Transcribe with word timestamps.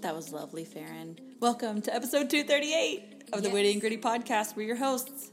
That 0.00 0.14
was 0.16 0.32
lovely, 0.32 0.64
Farron. 0.64 1.18
Welcome 1.40 1.82
to 1.82 1.94
episode 1.94 2.30
238 2.30 3.24
of 3.32 3.42
the 3.42 3.48
Yes. 3.48 3.52
Witty 3.54 3.72
and 3.72 3.80
Gritty 3.80 3.98
podcast. 3.98 4.56
We're 4.56 4.66
your 4.66 4.76
hosts. 4.76 5.30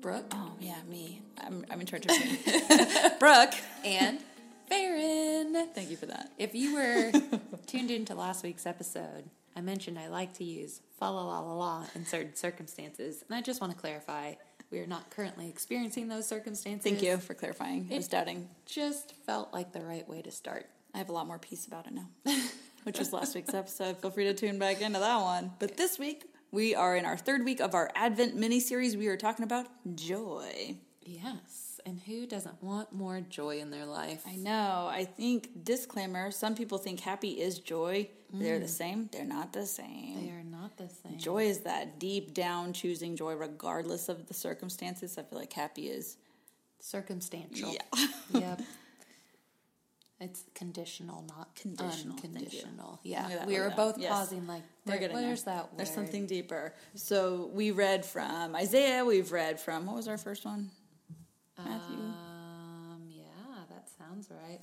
Brooke 0.00 0.26
Oh, 0.32 0.52
yeah, 0.60 0.76
me. 0.88 1.22
I'm, 1.38 1.64
I'm 1.70 1.80
in 1.80 1.86
charge 1.86 2.06
of 2.06 2.10
me. 2.12 2.38
Brooke. 3.18 3.54
and 3.84 4.20
Farron. 4.68 5.68
Thank 5.74 5.90
you 5.90 5.96
for 5.96 6.06
that. 6.06 6.30
If 6.38 6.54
you 6.54 6.74
were 6.74 7.12
tuned 7.66 7.90
into 7.90 8.14
last 8.14 8.42
week's 8.44 8.64
episode, 8.66 9.24
I 9.56 9.60
mentioned 9.60 9.98
I 9.98 10.08
like 10.08 10.34
to 10.34 10.44
use 10.44 10.80
fa 10.98 11.06
la 11.06 11.24
la 11.26 11.40
la 11.40 11.52
la 11.54 11.84
in 11.94 12.06
certain 12.06 12.36
circumstances, 12.36 13.24
and 13.28 13.36
I 13.36 13.40
just 13.42 13.60
want 13.60 13.72
to 13.72 13.78
clarify 13.78 14.34
we 14.70 14.78
are 14.78 14.86
not 14.86 15.10
currently 15.10 15.48
experiencing 15.48 16.06
those 16.08 16.26
circumstances. 16.28 16.84
Thank 16.84 17.02
you 17.02 17.18
for 17.18 17.34
clarifying. 17.34 17.88
I 17.92 17.96
was 17.96 18.06
doubting. 18.06 18.48
Just 18.66 19.14
felt 19.26 19.52
like 19.52 19.72
the 19.72 19.80
right 19.80 20.08
way 20.08 20.22
to 20.22 20.30
start. 20.30 20.66
I 20.94 20.98
have 20.98 21.08
a 21.08 21.12
lot 21.12 21.26
more 21.26 21.38
peace 21.38 21.66
about 21.66 21.86
it 21.86 21.92
now, 21.92 22.08
which 22.84 22.98
was 22.98 23.12
last 23.12 23.34
week's 23.34 23.54
episode. 23.54 23.98
Feel 23.98 24.10
free 24.10 24.24
to 24.24 24.34
tune 24.34 24.58
back 24.58 24.80
into 24.80 24.98
that 24.98 25.20
one. 25.20 25.52
But 25.58 25.76
this 25.76 25.98
week, 25.98 26.24
we 26.50 26.74
are 26.74 26.96
in 26.96 27.04
our 27.04 27.16
third 27.16 27.44
week 27.44 27.60
of 27.60 27.74
our 27.74 27.90
Advent 27.94 28.36
mini 28.36 28.60
series. 28.60 28.96
We 28.96 29.08
are 29.08 29.16
talking 29.16 29.44
about 29.44 29.66
joy. 29.94 30.76
Yes, 31.02 31.80
and 31.86 31.98
who 32.00 32.26
doesn't 32.26 32.62
want 32.62 32.92
more 32.92 33.20
joy 33.20 33.58
in 33.58 33.70
their 33.70 33.86
life? 33.86 34.22
I 34.26 34.36
know. 34.36 34.88
I 34.90 35.04
think, 35.04 35.64
disclaimer 35.64 36.30
some 36.30 36.54
people 36.54 36.78
think 36.78 37.00
happy 37.00 37.40
is 37.40 37.58
joy. 37.58 38.08
They're 38.32 38.60
the 38.60 38.66
mm. 38.66 38.68
same, 38.68 39.08
they're 39.12 39.24
not 39.24 39.52
the 39.52 39.66
same. 39.66 40.24
They 40.24 40.30
are 40.30 40.44
not 40.44 40.76
the 40.76 40.88
same. 40.88 41.18
Joy 41.18 41.44
is 41.44 41.60
that 41.60 41.98
deep 41.98 42.32
down 42.32 42.72
choosing 42.72 43.16
joy 43.16 43.34
regardless 43.34 44.08
of 44.08 44.26
the 44.26 44.34
circumstances. 44.34 45.18
I 45.18 45.22
feel 45.22 45.38
like 45.38 45.52
happy 45.52 45.88
is. 45.88 46.16
Circumstantial. 46.78 47.72
Yeah. 47.72 48.06
yep. 48.40 48.60
It's 50.20 50.44
conditional, 50.54 51.24
not 51.28 51.54
Conditional. 51.56 52.14
Unconditional. 52.16 53.00
Yeah, 53.02 53.46
we 53.46 53.58
were 53.58 53.70
both 53.70 53.96
Yes. 53.96 54.12
pausing 54.12 54.46
like, 54.46 54.62
We're 54.84 54.98
there, 54.98 55.08
there. 55.08 55.16
where's 55.16 55.44
that 55.44 55.70
word? 55.70 55.78
There's 55.78 55.90
something 55.90 56.26
deeper. 56.26 56.74
So 56.94 57.50
we 57.54 57.70
read 57.70 58.04
from 58.04 58.54
Isaiah. 58.54 59.02
We've 59.04 59.32
read 59.32 59.58
from, 59.58 59.86
what 59.86 59.96
was 59.96 60.08
our 60.08 60.18
first 60.18 60.44
one? 60.44 60.70
Matthew. 61.56 61.96
Um, 61.96 63.02
yeah, 63.08 63.24
that 63.70 63.88
sounds 63.98 64.28
right. 64.30 64.60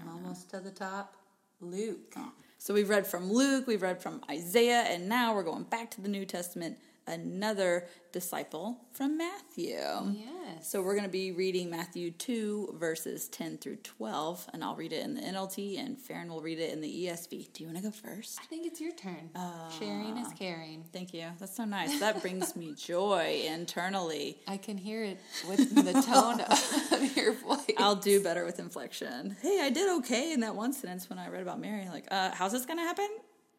I'm 0.00 0.06
know. 0.06 0.12
almost 0.14 0.48
to 0.50 0.60
the 0.60 0.70
top. 0.70 1.14
Luke. 1.60 2.14
Oh. 2.16 2.32
So 2.58 2.72
we've 2.72 2.88
read 2.88 3.06
from 3.06 3.30
Luke, 3.30 3.66
we've 3.66 3.82
read 3.82 4.00
from 4.02 4.22
Isaiah, 4.30 4.84
and 4.88 5.06
now 5.08 5.34
we're 5.34 5.42
going 5.42 5.64
back 5.64 5.90
to 5.92 6.00
the 6.00 6.08
New 6.08 6.24
Testament, 6.24 6.78
another 7.06 7.86
disciple 8.12 8.78
from 8.92 9.18
Matthew. 9.18 9.76
Yes. 10.12 10.70
So 10.70 10.82
we're 10.82 10.94
going 10.94 11.04
to 11.04 11.10
be 11.10 11.32
reading 11.32 11.70
Matthew 11.70 12.10
2, 12.12 12.76
verses 12.78 13.28
10 13.28 13.58
through 13.58 13.76
12, 13.76 14.50
and 14.52 14.62
I'll 14.62 14.76
read 14.76 14.92
it 14.92 15.04
in 15.04 15.14
the 15.14 15.20
NLT, 15.20 15.78
and 15.78 15.98
Farron 15.98 16.28
will 16.28 16.40
read 16.40 16.58
it 16.58 16.72
in 16.72 16.80
the 16.80 17.06
ESV. 17.06 17.52
Do 17.52 17.64
you 17.64 17.66
want 17.68 17.78
to 17.78 17.82
go 17.82 17.90
first? 17.90 18.38
I 18.40 18.46
think 18.46 18.66
it's 18.66 18.80
your 18.80 18.92
turn. 18.92 19.30
Sharing 19.78 20.16
is 20.18 20.32
caring. 20.38 20.84
Thank 20.92 21.12
you. 21.12 21.26
That's 21.38 21.56
so 21.56 21.64
nice. 21.64 21.98
That 22.00 22.22
brings 22.22 22.54
me 22.54 22.74
joy 22.76 23.42
internally. 23.46 24.38
I 24.46 24.56
can 24.56 24.78
hear 24.78 25.02
it 25.02 25.18
with 25.48 25.74
the 25.74 25.92
tone 26.02 26.40
of 26.40 27.16
your 27.16 27.32
voice. 27.32 27.64
I'll 27.78 27.96
do 27.96 28.22
better 28.22 28.44
with 28.44 28.58
inflection. 28.58 29.36
Hey, 29.42 29.60
I 29.62 29.70
did 29.70 29.90
okay 29.98 30.32
in 30.32 30.40
that 30.40 30.54
one 30.54 30.72
sentence 30.72 31.10
when 31.10 31.18
I 31.18 31.28
read 31.28 31.42
about 31.42 31.60
Mary. 31.60 31.88
Like, 31.88 32.06
uh, 32.10 32.30
how's 32.32 32.52
this 32.52 32.64
going 32.64 32.78
to 32.78 32.84
happen? 32.84 33.08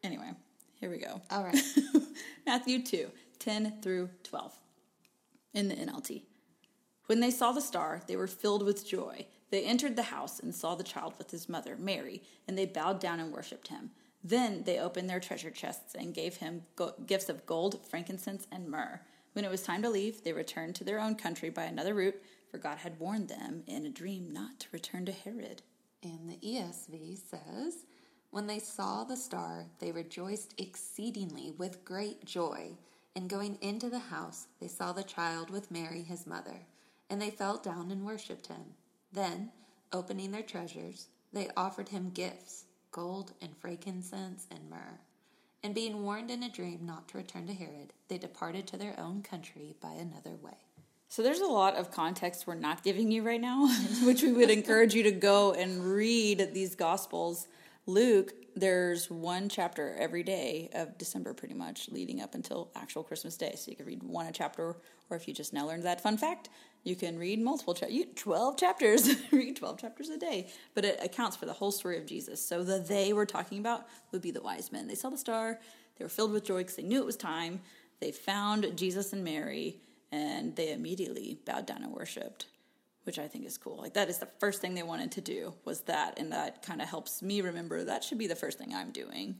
Anyway, 0.02 0.30
here 0.80 0.90
we 0.90 0.98
go. 0.98 1.20
All 1.30 1.42
right. 1.42 1.58
Matthew 2.46 2.82
2, 2.84 3.10
10 3.46 3.74
through 3.80 4.10
12 4.24 4.58
in 5.54 5.68
the 5.68 5.76
NLT. 5.76 6.24
When 7.06 7.20
they 7.20 7.30
saw 7.30 7.52
the 7.52 7.60
star, 7.60 8.02
they 8.08 8.16
were 8.16 8.26
filled 8.26 8.64
with 8.64 8.84
joy. 8.84 9.26
They 9.50 9.62
entered 9.62 9.94
the 9.94 10.02
house 10.02 10.40
and 10.40 10.52
saw 10.52 10.74
the 10.74 10.82
child 10.82 11.14
with 11.16 11.30
his 11.30 11.48
mother, 11.48 11.76
Mary, 11.78 12.24
and 12.48 12.58
they 12.58 12.66
bowed 12.66 12.98
down 12.98 13.20
and 13.20 13.32
worshipped 13.32 13.68
him. 13.68 13.92
Then 14.24 14.64
they 14.64 14.80
opened 14.80 15.08
their 15.08 15.20
treasure 15.20 15.52
chests 15.52 15.94
and 15.94 16.12
gave 16.12 16.38
him 16.38 16.64
go- 16.74 16.94
gifts 17.06 17.28
of 17.28 17.46
gold, 17.46 17.86
frankincense, 17.88 18.48
and 18.50 18.68
myrrh. 18.68 19.00
When 19.32 19.44
it 19.44 19.50
was 19.52 19.62
time 19.62 19.82
to 19.82 19.90
leave, 19.90 20.24
they 20.24 20.32
returned 20.32 20.74
to 20.76 20.84
their 20.84 20.98
own 20.98 21.14
country 21.14 21.48
by 21.48 21.66
another 21.66 21.94
route, 21.94 22.20
for 22.50 22.58
God 22.58 22.78
had 22.78 22.98
warned 22.98 23.28
them 23.28 23.62
in 23.68 23.86
a 23.86 23.90
dream 23.90 24.28
not 24.32 24.58
to 24.58 24.66
return 24.72 25.06
to 25.06 25.12
Herod. 25.12 25.62
And 26.02 26.28
the 26.28 26.38
ESV 26.44 27.16
says, 27.30 27.84
When 28.30 28.48
they 28.48 28.58
saw 28.58 29.04
the 29.04 29.16
star, 29.16 29.66
they 29.78 29.92
rejoiced 29.92 30.52
exceedingly 30.58 31.52
with 31.56 31.84
great 31.84 32.24
joy. 32.24 32.72
And 33.16 33.30
going 33.30 33.56
into 33.62 33.88
the 33.88 33.98
house, 33.98 34.46
they 34.60 34.68
saw 34.68 34.92
the 34.92 35.02
child 35.02 35.48
with 35.48 35.70
Mary, 35.70 36.02
his 36.02 36.26
mother, 36.26 36.66
and 37.08 37.20
they 37.20 37.30
fell 37.30 37.56
down 37.56 37.90
and 37.90 38.04
worshipped 38.04 38.48
him. 38.48 38.74
Then, 39.10 39.52
opening 39.90 40.32
their 40.32 40.42
treasures, 40.42 41.08
they 41.32 41.48
offered 41.56 41.88
him 41.88 42.10
gifts 42.10 42.64
gold 42.92 43.32
and 43.42 43.56
frankincense 43.56 44.46
and 44.50 44.70
myrrh. 44.70 45.00
And 45.62 45.74
being 45.74 46.02
warned 46.02 46.30
in 46.30 46.42
a 46.42 46.50
dream 46.50 46.80
not 46.84 47.08
to 47.08 47.18
return 47.18 47.46
to 47.46 47.54
Herod, 47.54 47.92
they 48.08 48.18
departed 48.18 48.66
to 48.68 48.76
their 48.76 48.98
own 48.98 49.22
country 49.22 49.74
by 49.80 49.92
another 49.92 50.36
way. 50.42 50.56
So 51.08 51.22
there's 51.22 51.40
a 51.40 51.46
lot 51.46 51.74
of 51.76 51.90
context 51.90 52.46
we're 52.46 52.54
not 52.54 52.82
giving 52.82 53.10
you 53.10 53.22
right 53.22 53.40
now, 53.40 53.66
which 54.04 54.22
we 54.22 54.32
would 54.32 54.50
encourage 54.50 54.94
you 54.94 55.02
to 55.04 55.10
go 55.10 55.52
and 55.52 55.84
read 55.84 56.50
these 56.52 56.74
gospels. 56.74 57.48
Luke, 57.88 58.34
there's 58.56 59.08
one 59.08 59.48
chapter 59.48 59.94
every 59.96 60.24
day 60.24 60.68
of 60.74 60.98
December 60.98 61.32
pretty 61.32 61.54
much 61.54 61.88
leading 61.90 62.20
up 62.20 62.34
until 62.34 62.68
actual 62.74 63.04
Christmas 63.04 63.36
Day. 63.36 63.54
So 63.56 63.70
you 63.70 63.76
can 63.76 63.86
read 63.86 64.02
one 64.02 64.26
a 64.26 64.32
chapter 64.32 64.76
or 65.08 65.16
if 65.16 65.28
you 65.28 65.34
just 65.34 65.52
now 65.52 65.68
learned 65.68 65.84
that 65.84 66.00
fun 66.00 66.18
fact, 66.18 66.48
you 66.82 66.96
can 66.96 67.16
read 67.16 67.40
multiple 67.40 67.74
chapters, 67.74 68.06
12 68.16 68.56
chapters, 68.56 69.14
read 69.30 69.54
12 69.54 69.78
chapters 69.80 70.08
a 70.08 70.18
day. 70.18 70.48
But 70.74 70.84
it 70.84 70.98
accounts 71.00 71.36
for 71.36 71.46
the 71.46 71.52
whole 71.52 71.70
story 71.70 71.96
of 71.96 72.06
Jesus. 72.06 72.44
So 72.44 72.64
the 72.64 72.80
they 72.80 73.12
we're 73.12 73.24
talking 73.24 73.60
about 73.60 73.86
would 74.10 74.22
be 74.22 74.32
the 74.32 74.42
wise 74.42 74.72
men. 74.72 74.88
They 74.88 74.96
saw 74.96 75.10
the 75.10 75.16
star, 75.16 75.60
they 75.96 76.04
were 76.04 76.08
filled 76.08 76.32
with 76.32 76.44
joy 76.44 76.58
because 76.58 76.74
they 76.74 76.82
knew 76.82 76.98
it 76.98 77.06
was 77.06 77.16
time. 77.16 77.60
They 78.00 78.10
found 78.10 78.76
Jesus 78.76 79.12
and 79.12 79.22
Mary 79.22 79.76
and 80.10 80.56
they 80.56 80.72
immediately 80.72 81.38
bowed 81.44 81.66
down 81.66 81.84
and 81.84 81.92
worshipped 81.92 82.46
which 83.06 83.18
i 83.18 83.26
think 83.26 83.46
is 83.46 83.56
cool 83.56 83.78
like 83.78 83.94
that 83.94 84.08
is 84.08 84.18
the 84.18 84.28
first 84.38 84.60
thing 84.60 84.74
they 84.74 84.82
wanted 84.82 85.10
to 85.10 85.20
do 85.20 85.54
was 85.64 85.80
that 85.82 86.18
and 86.18 86.32
that 86.32 86.62
kind 86.62 86.82
of 86.82 86.88
helps 86.88 87.22
me 87.22 87.40
remember 87.40 87.84
that 87.84 88.04
should 88.04 88.18
be 88.18 88.26
the 88.26 88.36
first 88.36 88.58
thing 88.58 88.74
i'm 88.74 88.90
doing 88.90 89.36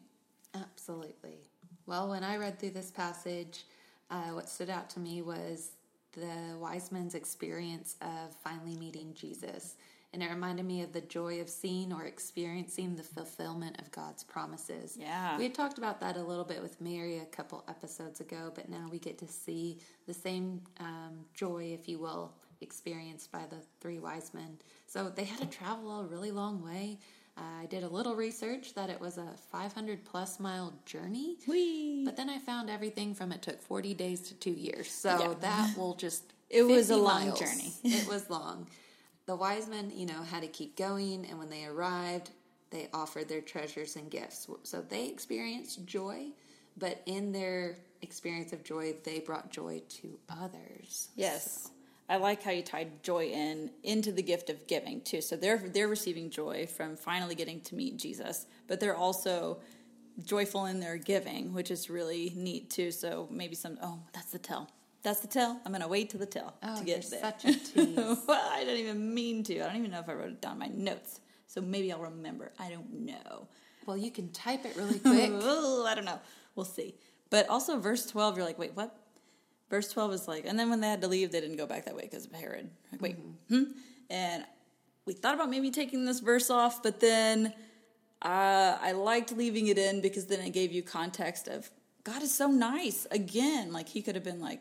Absolutely. 0.62 1.38
Well, 1.86 2.08
when 2.08 2.24
I 2.24 2.36
read 2.36 2.58
through 2.58 2.70
this 2.70 2.90
passage, 2.90 3.64
uh, 4.10 4.30
what 4.30 4.48
stood 4.48 4.70
out 4.70 4.90
to 4.90 5.00
me 5.00 5.22
was 5.22 5.72
the 6.12 6.56
wise 6.58 6.90
men's 6.90 7.14
experience 7.14 7.96
of 8.00 8.34
finally 8.42 8.76
meeting 8.76 9.12
Jesus. 9.14 9.76
And 10.12 10.22
it 10.22 10.30
reminded 10.30 10.64
me 10.64 10.82
of 10.82 10.92
the 10.92 11.02
joy 11.02 11.40
of 11.40 11.48
seeing 11.48 11.92
or 11.92 12.04
experiencing 12.04 12.96
the 12.96 13.02
fulfillment 13.02 13.78
of 13.80 13.90
God's 13.90 14.24
promises. 14.24 14.96
Yeah. 14.98 15.36
We 15.36 15.44
had 15.44 15.54
talked 15.54 15.78
about 15.78 16.00
that 16.00 16.16
a 16.16 16.22
little 16.22 16.44
bit 16.44 16.62
with 16.62 16.80
Mary 16.80 17.18
a 17.18 17.26
couple 17.26 17.64
episodes 17.68 18.20
ago, 18.20 18.50
but 18.54 18.68
now 18.70 18.88
we 18.90 18.98
get 18.98 19.18
to 19.18 19.26
see 19.26 19.78
the 20.06 20.14
same 20.14 20.62
um, 20.80 21.26
joy, 21.34 21.76
if 21.78 21.88
you 21.88 21.98
will, 21.98 22.32
experienced 22.60 23.30
by 23.32 23.42
the 23.50 23.56
three 23.80 23.98
wise 23.98 24.32
men. 24.34 24.58
So 24.86 25.08
they 25.08 25.24
had 25.24 25.40
to 25.40 25.46
travel 25.46 26.00
a 26.00 26.04
really 26.04 26.30
long 26.30 26.62
way. 26.64 26.98
Uh, 27.38 27.62
I 27.62 27.66
did 27.66 27.82
a 27.82 27.88
little 27.88 28.16
research 28.16 28.74
that 28.74 28.88
it 28.88 28.98
was 29.00 29.18
a 29.18 29.28
500 29.52 30.04
plus 30.04 30.40
mile 30.40 30.72
journey. 30.86 31.36
Whee! 31.46 32.02
But 32.04 32.16
then 32.16 32.30
I 32.30 32.38
found 32.38 32.70
everything 32.70 33.14
from 33.14 33.30
it 33.30 33.42
took 33.42 33.60
40 33.60 33.92
days 33.94 34.20
to 34.28 34.34
two 34.34 34.52
years. 34.52 34.90
So 34.90 35.18
Yeah. 35.18 35.34
that 35.40 35.76
will 35.76 35.94
just. 35.94 36.22
It 36.48 36.62
was 36.62 36.90
a 36.90 36.96
long 36.96 37.26
miles. 37.26 37.40
journey. 37.40 37.72
it 37.84 38.06
was 38.06 38.30
long. 38.30 38.68
The 39.26 39.34
wise 39.34 39.68
men, 39.68 39.90
you 39.94 40.06
know, 40.06 40.22
had 40.22 40.42
to 40.42 40.48
keep 40.48 40.76
going. 40.76 41.26
And 41.28 41.38
when 41.40 41.50
they 41.50 41.64
arrived, 41.64 42.30
they 42.70 42.88
offered 42.94 43.28
their 43.28 43.40
treasures 43.40 43.96
and 43.96 44.08
gifts. 44.08 44.46
So 44.62 44.80
they 44.80 45.08
experienced 45.08 45.84
joy. 45.86 46.28
But 46.78 47.02
in 47.06 47.32
their 47.32 47.78
experience 48.00 48.52
of 48.52 48.62
joy, 48.62 48.94
they 49.02 49.18
brought 49.18 49.50
joy 49.50 49.82
to 50.00 50.18
others. 50.30 51.08
yes 51.16 51.70
i 52.08 52.16
like 52.16 52.42
how 52.42 52.50
you 52.50 52.62
tied 52.62 53.02
joy 53.02 53.24
in 53.26 53.70
into 53.82 54.12
the 54.12 54.22
gift 54.22 54.50
of 54.50 54.66
giving 54.66 55.00
too 55.00 55.20
so 55.20 55.36
they're 55.36 55.58
they're 55.72 55.88
receiving 55.88 56.30
joy 56.30 56.66
from 56.66 56.96
finally 56.96 57.34
getting 57.34 57.60
to 57.60 57.74
meet 57.74 57.96
jesus 57.96 58.46
but 58.66 58.80
they're 58.80 58.96
also 58.96 59.58
joyful 60.24 60.66
in 60.66 60.80
their 60.80 60.96
giving 60.96 61.52
which 61.52 61.70
is 61.70 61.90
really 61.90 62.32
neat 62.36 62.70
too 62.70 62.90
so 62.90 63.28
maybe 63.30 63.54
some 63.54 63.76
oh 63.82 63.98
that's 64.14 64.30
the 64.32 64.38
tell 64.38 64.70
that's 65.02 65.20
the 65.20 65.28
tell 65.28 65.60
i'm 65.66 65.72
gonna 65.72 65.86
wait 65.86 66.08
to 66.10 66.16
the 66.18 66.26
tell 66.26 66.54
Oh, 66.62 66.78
to 66.78 66.84
get 66.84 67.04
there 67.10 67.20
such 67.20 67.44
a 67.44 67.52
tease. 67.58 67.96
well, 68.26 68.48
I 68.50 68.64
didn't 68.64 68.80
even 68.80 69.14
mean 69.14 69.44
to. 69.44 69.60
I 69.62 69.66
don't 69.66 69.76
even 69.76 69.90
know 69.92 70.00
if 70.00 70.08
I 70.08 70.14
wrote 70.14 70.30
it 70.30 70.40
down 70.40 70.54
in 70.54 70.58
my 70.58 70.66
notes. 70.66 71.20
So 71.46 71.60
maybe 71.60 71.92
I'll 71.92 72.00
remember. 72.00 72.50
I 72.58 72.70
don't 72.70 72.92
know. 73.04 73.46
well, 73.86 73.96
you 73.96 74.10
can 74.10 74.30
type 74.32 74.64
it 74.64 74.74
really 74.76 74.98
quick. 75.10 75.30
Oh, 75.32 75.86
I 75.86 75.94
don't 75.94 76.06
know. 76.06 76.18
We'll 76.56 76.64
see. 76.66 76.96
But 77.30 77.48
also, 77.48 77.78
verse 77.78 78.04
12, 78.06 78.36
you're 78.36 78.44
like, 78.46 78.58
wait, 78.58 78.72
what? 78.74 78.96
Verse 79.68 79.90
12 79.92 80.12
is 80.12 80.28
like, 80.28 80.46
and 80.46 80.58
then 80.58 80.70
when 80.70 80.80
they 80.80 80.88
had 80.88 81.00
to 81.00 81.08
leave, 81.08 81.32
they 81.32 81.40
didn't 81.40 81.56
go 81.56 81.66
back 81.66 81.86
that 81.86 81.96
way 81.96 82.02
because 82.02 82.26
of 82.26 82.32
Herod. 82.32 82.70
Like, 82.92 83.02
wait, 83.02 83.16
hmm? 83.48 83.64
And 84.08 84.44
we 85.06 85.12
thought 85.12 85.34
about 85.34 85.50
maybe 85.50 85.70
taking 85.70 86.04
this 86.04 86.20
verse 86.20 86.50
off, 86.50 86.82
but 86.82 87.00
then 87.00 87.52
uh, 88.22 88.78
I 88.80 88.92
liked 88.92 89.32
leaving 89.32 89.66
it 89.66 89.78
in 89.78 90.00
because 90.00 90.26
then 90.26 90.40
it 90.40 90.50
gave 90.50 90.72
you 90.72 90.82
context 90.82 91.48
of 91.48 91.70
God 92.04 92.22
is 92.22 92.32
so 92.32 92.48
nice. 92.48 93.06
Again, 93.10 93.72
like 93.72 93.88
he 93.88 94.00
could 94.00 94.14
have 94.14 94.22
been 94.22 94.40
like, 94.40 94.60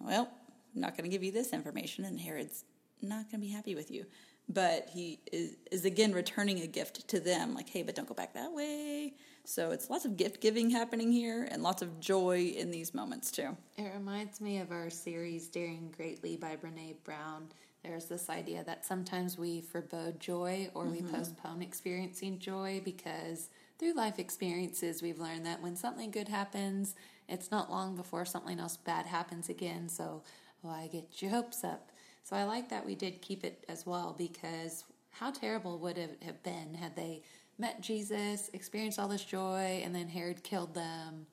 well, 0.00 0.30
I'm 0.74 0.80
not 0.80 0.96
going 0.96 1.04
to 1.04 1.10
give 1.10 1.22
you 1.22 1.30
this 1.30 1.52
information, 1.52 2.04
and 2.06 2.18
Herod's 2.18 2.64
not 3.02 3.30
going 3.30 3.40
to 3.40 3.46
be 3.46 3.48
happy 3.48 3.74
with 3.74 3.90
you. 3.90 4.06
but 4.48 4.88
he 4.92 5.18
is, 5.32 5.56
is 5.72 5.84
again 5.84 6.12
returning 6.12 6.60
a 6.60 6.66
gift 6.66 7.08
to 7.08 7.20
them, 7.20 7.54
like, 7.54 7.68
hey, 7.68 7.82
but 7.82 7.94
don't 7.94 8.08
go 8.08 8.14
back 8.14 8.34
that 8.34 8.52
way. 8.52 9.14
So 9.44 9.70
it's 9.70 9.90
lots 9.90 10.04
of 10.04 10.16
gift 10.16 10.40
giving 10.40 10.70
happening 10.70 11.12
here 11.12 11.48
and 11.50 11.62
lots 11.62 11.82
of 11.82 12.00
joy 12.00 12.52
in 12.56 12.70
these 12.70 12.94
moments 12.94 13.30
too. 13.30 13.56
It 13.76 13.92
reminds 13.94 14.40
me 14.40 14.58
of 14.58 14.72
our 14.72 14.90
series 14.90 15.48
Daring 15.48 15.92
Greatly 15.96 16.36
by 16.36 16.56
Brene 16.56 16.96
Brown. 17.04 17.48
There's 17.84 18.06
this 18.06 18.28
idea 18.28 18.64
that 18.64 18.84
sometimes 18.84 19.38
we 19.38 19.60
forebode 19.60 20.18
joy 20.18 20.68
or 20.74 20.86
we 20.86 20.98
mm-hmm. 20.98 21.14
postpone 21.14 21.62
experiencing 21.62 22.40
joy 22.40 22.82
because 22.84 23.50
through 23.78 23.94
life 23.94 24.18
experiences 24.18 25.02
we've 25.02 25.20
learned 25.20 25.46
that 25.46 25.62
when 25.62 25.76
something 25.76 26.10
good 26.10 26.28
happens, 26.28 26.96
it's 27.28 27.52
not 27.52 27.70
long 27.70 27.94
before 27.94 28.24
something 28.24 28.58
else 28.58 28.76
bad 28.76 29.06
happens 29.06 29.48
again. 29.48 29.88
So 29.88 30.22
oh, 30.24 30.28
why 30.62 30.88
get 30.90 31.22
your 31.22 31.30
hopes 31.30 31.62
up? 31.62 31.92
So 32.26 32.34
I 32.34 32.42
like 32.42 32.70
that 32.70 32.84
we 32.84 32.96
did 32.96 33.22
keep 33.22 33.44
it 33.44 33.64
as 33.68 33.86
well 33.86 34.12
because 34.18 34.82
how 35.10 35.30
terrible 35.30 35.78
would 35.78 35.96
it 35.96 36.20
have 36.24 36.42
been 36.42 36.74
had 36.74 36.96
they 36.96 37.22
met 37.56 37.80
Jesus, 37.80 38.50
experienced 38.52 38.98
all 38.98 39.06
this 39.06 39.22
joy, 39.22 39.80
and 39.84 39.94
then 39.94 40.08
Herod 40.08 40.42
killed 40.42 40.74
them. 40.74 41.26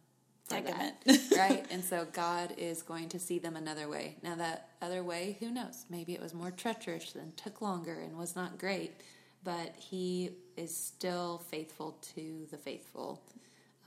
that, 0.49 1.03
right? 1.35 1.65
And 1.71 1.83
so 1.83 2.05
God 2.13 2.53
is 2.59 2.83
going 2.83 3.09
to 3.09 3.17
see 3.17 3.39
them 3.39 3.55
another 3.55 3.89
way. 3.89 4.17
Now, 4.21 4.35
that 4.35 4.69
other 4.83 5.03
way, 5.03 5.35
who 5.39 5.49
knows? 5.49 5.85
Maybe 5.89 6.13
it 6.13 6.21
was 6.21 6.35
more 6.35 6.51
treacherous 6.51 7.15
and 7.15 7.35
took 7.35 7.59
longer 7.59 7.93
and 7.99 8.15
was 8.15 8.35
not 8.35 8.59
great, 8.59 8.91
but 9.43 9.73
He 9.75 10.29
is 10.57 10.77
still 10.77 11.41
faithful 11.49 11.97
to 12.13 12.45
the 12.51 12.57
faithful. 12.57 13.19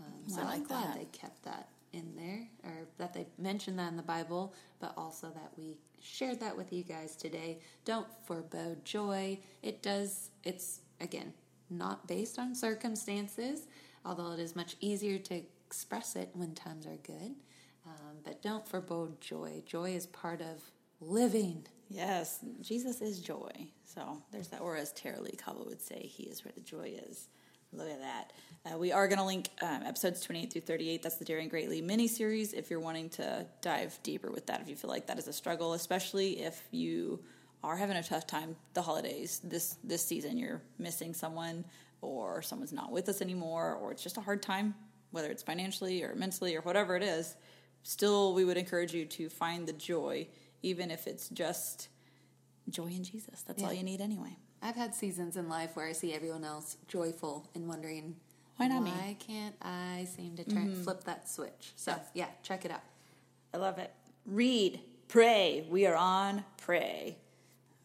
Um, 0.00 0.28
so 0.28 0.40
I 0.40 0.44
like 0.44 0.54
I'm 0.54 0.64
glad 0.64 0.88
that. 0.88 0.98
they 0.98 1.04
kept 1.12 1.44
that 1.44 1.68
in 1.96 2.14
there, 2.16 2.46
or 2.64 2.86
that 2.98 3.14
they 3.14 3.26
mentioned 3.38 3.78
that 3.78 3.90
in 3.90 3.96
the 3.96 4.02
Bible, 4.02 4.54
but 4.80 4.92
also 4.96 5.28
that 5.28 5.50
we 5.56 5.76
shared 6.00 6.38
that 6.40 6.56
with 6.56 6.72
you 6.72 6.84
guys 6.84 7.16
today. 7.16 7.58
Don't 7.84 8.06
forebode 8.26 8.84
joy. 8.84 9.38
It 9.62 9.82
does, 9.82 10.30
it's, 10.44 10.80
again, 11.00 11.32
not 11.70 12.06
based 12.06 12.38
on 12.38 12.54
circumstances, 12.54 13.66
although 14.04 14.32
it 14.32 14.38
is 14.38 14.54
much 14.54 14.76
easier 14.80 15.18
to 15.18 15.42
express 15.66 16.14
it 16.14 16.30
when 16.34 16.54
times 16.54 16.86
are 16.86 16.98
good. 17.02 17.34
Um, 17.86 18.16
but 18.24 18.42
don't 18.42 18.66
forebode 18.66 19.20
joy. 19.20 19.62
Joy 19.66 19.94
is 19.94 20.06
part 20.06 20.40
of 20.40 20.62
living. 21.00 21.66
Yes, 21.88 22.40
Jesus 22.60 23.00
is 23.00 23.20
joy. 23.20 23.50
So 23.84 24.22
there's 24.32 24.48
that, 24.48 24.60
or 24.60 24.76
as 24.76 24.92
Tara-Leigh 24.92 25.36
Cobble 25.38 25.66
would 25.66 25.80
say, 25.80 26.00
He 26.00 26.24
is 26.24 26.44
where 26.44 26.52
the 26.54 26.60
joy 26.60 26.98
is. 27.08 27.28
Look 27.72 27.88
at 27.88 28.00
that. 28.00 28.32
Uh, 28.64 28.78
we 28.78 28.90
are 28.90 29.06
going 29.06 29.18
to 29.18 29.24
link 29.24 29.48
um, 29.62 29.82
episodes 29.84 30.20
28 30.22 30.52
through 30.52 30.62
38. 30.62 31.02
That's 31.02 31.16
the 31.16 31.24
Daring 31.24 31.48
Greatly 31.48 31.80
mini 31.80 32.08
series. 32.08 32.52
If 32.52 32.70
you're 32.70 32.80
wanting 32.80 33.10
to 33.10 33.46
dive 33.60 33.98
deeper 34.02 34.30
with 34.30 34.46
that, 34.46 34.60
if 34.60 34.68
you 34.68 34.74
feel 34.76 34.90
like 34.90 35.06
that 35.06 35.18
is 35.18 35.28
a 35.28 35.32
struggle, 35.32 35.74
especially 35.74 36.40
if 36.40 36.60
you 36.70 37.20
are 37.62 37.76
having 37.76 37.96
a 37.96 38.02
tough 38.02 38.26
time 38.26 38.56
the 38.74 38.82
holidays 38.82 39.40
this 39.44 39.76
this 39.84 40.04
season, 40.04 40.36
you're 40.38 40.62
missing 40.78 41.14
someone, 41.14 41.64
or 42.00 42.42
someone's 42.42 42.72
not 42.72 42.90
with 42.90 43.08
us 43.08 43.20
anymore, 43.20 43.74
or 43.74 43.92
it's 43.92 44.02
just 44.02 44.16
a 44.16 44.20
hard 44.20 44.42
time, 44.42 44.74
whether 45.10 45.30
it's 45.30 45.42
financially 45.42 46.02
or 46.02 46.14
mentally 46.14 46.56
or 46.56 46.60
whatever 46.62 46.96
it 46.96 47.02
is. 47.02 47.36
Still, 47.82 48.34
we 48.34 48.44
would 48.44 48.56
encourage 48.56 48.92
you 48.92 49.04
to 49.04 49.28
find 49.28 49.66
the 49.66 49.72
joy, 49.72 50.26
even 50.62 50.90
if 50.90 51.06
it's 51.06 51.28
just 51.28 51.88
joy 52.68 52.86
in 52.86 53.04
Jesus. 53.04 53.42
That's 53.42 53.62
all 53.62 53.72
you 53.72 53.84
need 53.84 54.00
anyway. 54.00 54.36
I've 54.66 54.74
had 54.74 54.96
seasons 54.96 55.36
in 55.36 55.48
life 55.48 55.76
where 55.76 55.86
I 55.86 55.92
see 55.92 56.12
everyone 56.12 56.42
else 56.42 56.76
joyful 56.88 57.48
and 57.54 57.68
wondering, 57.68 58.16
Why 58.56 58.66
not 58.66 58.82
me? 58.82 58.90
Mm-hmm. 58.90 58.98
Why 58.98 59.16
can't 59.20 59.54
I 59.62 60.08
seem 60.16 60.34
to 60.36 60.44
turn 60.44 60.74
flip 60.82 61.04
that 61.04 61.28
switch? 61.30 61.70
So 61.76 61.94
yeah, 62.14 62.26
check 62.42 62.64
it 62.64 62.72
out. 62.72 62.82
I 63.54 63.58
love 63.58 63.78
it. 63.78 63.92
Read, 64.26 64.80
pray. 65.06 65.64
We 65.70 65.86
are 65.86 65.94
on 65.94 66.42
pray. 66.56 67.16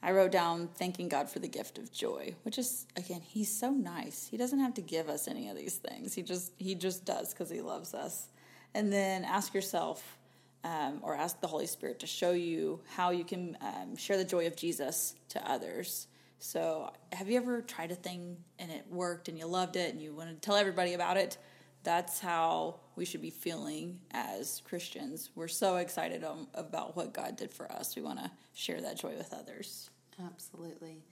I 0.02 0.12
wrote 0.12 0.32
down 0.32 0.70
thanking 0.70 1.08
God 1.08 1.30
for 1.30 1.38
the 1.38 1.48
gift 1.48 1.78
of 1.78 1.92
joy, 1.92 2.34
which 2.42 2.58
is 2.58 2.88
again, 2.96 3.22
he's 3.22 3.56
so 3.56 3.70
nice. 3.70 4.28
He 4.32 4.38
doesn't 4.38 4.60
have 4.60 4.74
to 4.74 4.82
give 4.82 5.08
us 5.08 5.28
any 5.28 5.50
of 5.50 5.56
these 5.56 5.76
things. 5.76 6.16
He 6.16 6.24
just 6.24 6.52
he 6.58 6.74
just 6.74 7.06
does 7.06 7.32
because 7.32 7.52
he 7.52 7.62
loves 7.62 7.94
us. 7.94 8.30
And 8.74 8.92
then 8.92 9.24
ask 9.24 9.54
yourself, 9.54 10.18
um, 10.64 11.00
or 11.04 11.16
ask 11.16 11.40
the 11.42 11.48
Holy 11.48 11.68
Spirit 11.68 12.00
to 12.00 12.08
show 12.08 12.32
you 12.32 12.80
how 12.96 13.12
you 13.12 13.24
can 13.24 13.56
um, 13.62 13.96
share 13.96 14.18
the 14.18 14.26
joy 14.26 14.48
of 14.48 14.56
Jesus 14.56 15.14
to 15.30 15.48
others. 15.48 16.08
So, 16.44 16.92
have 17.12 17.30
you 17.30 17.38
ever 17.38 17.62
tried 17.62 17.92
a 17.92 17.96
thing 17.96 18.36
and 18.58 18.72
it 18.72 18.88
worked 18.90 19.30
and 19.30 19.38
you 19.38 19.46
loved 19.46 19.76
it 19.76 19.94
and 19.94 20.02
you 20.02 20.16
want 20.16 20.30
to 20.30 20.36
tell 20.36 20.56
everybody 20.56 20.96
about 20.96 21.16
it? 21.16 21.38
That's 21.84 22.20
how 22.20 22.80
we 22.96 23.06
should 23.06 23.22
be 23.22 23.30
feeling 23.30 24.00
as 24.10 24.64
Christians. 24.66 25.30
We're 25.36 25.48
so 25.48 25.76
excited 25.78 26.24
um, 26.24 26.48
about 26.56 26.96
what 26.96 27.14
God 27.14 27.36
did 27.36 27.54
for 27.54 27.72
us. 27.72 27.96
We 27.96 28.02
want 28.02 28.18
to 28.18 28.32
share 28.56 28.82
that 28.82 28.98
joy 28.98 29.16
with 29.16 29.32
others. 29.36 29.92
Absolutely. 30.20 31.04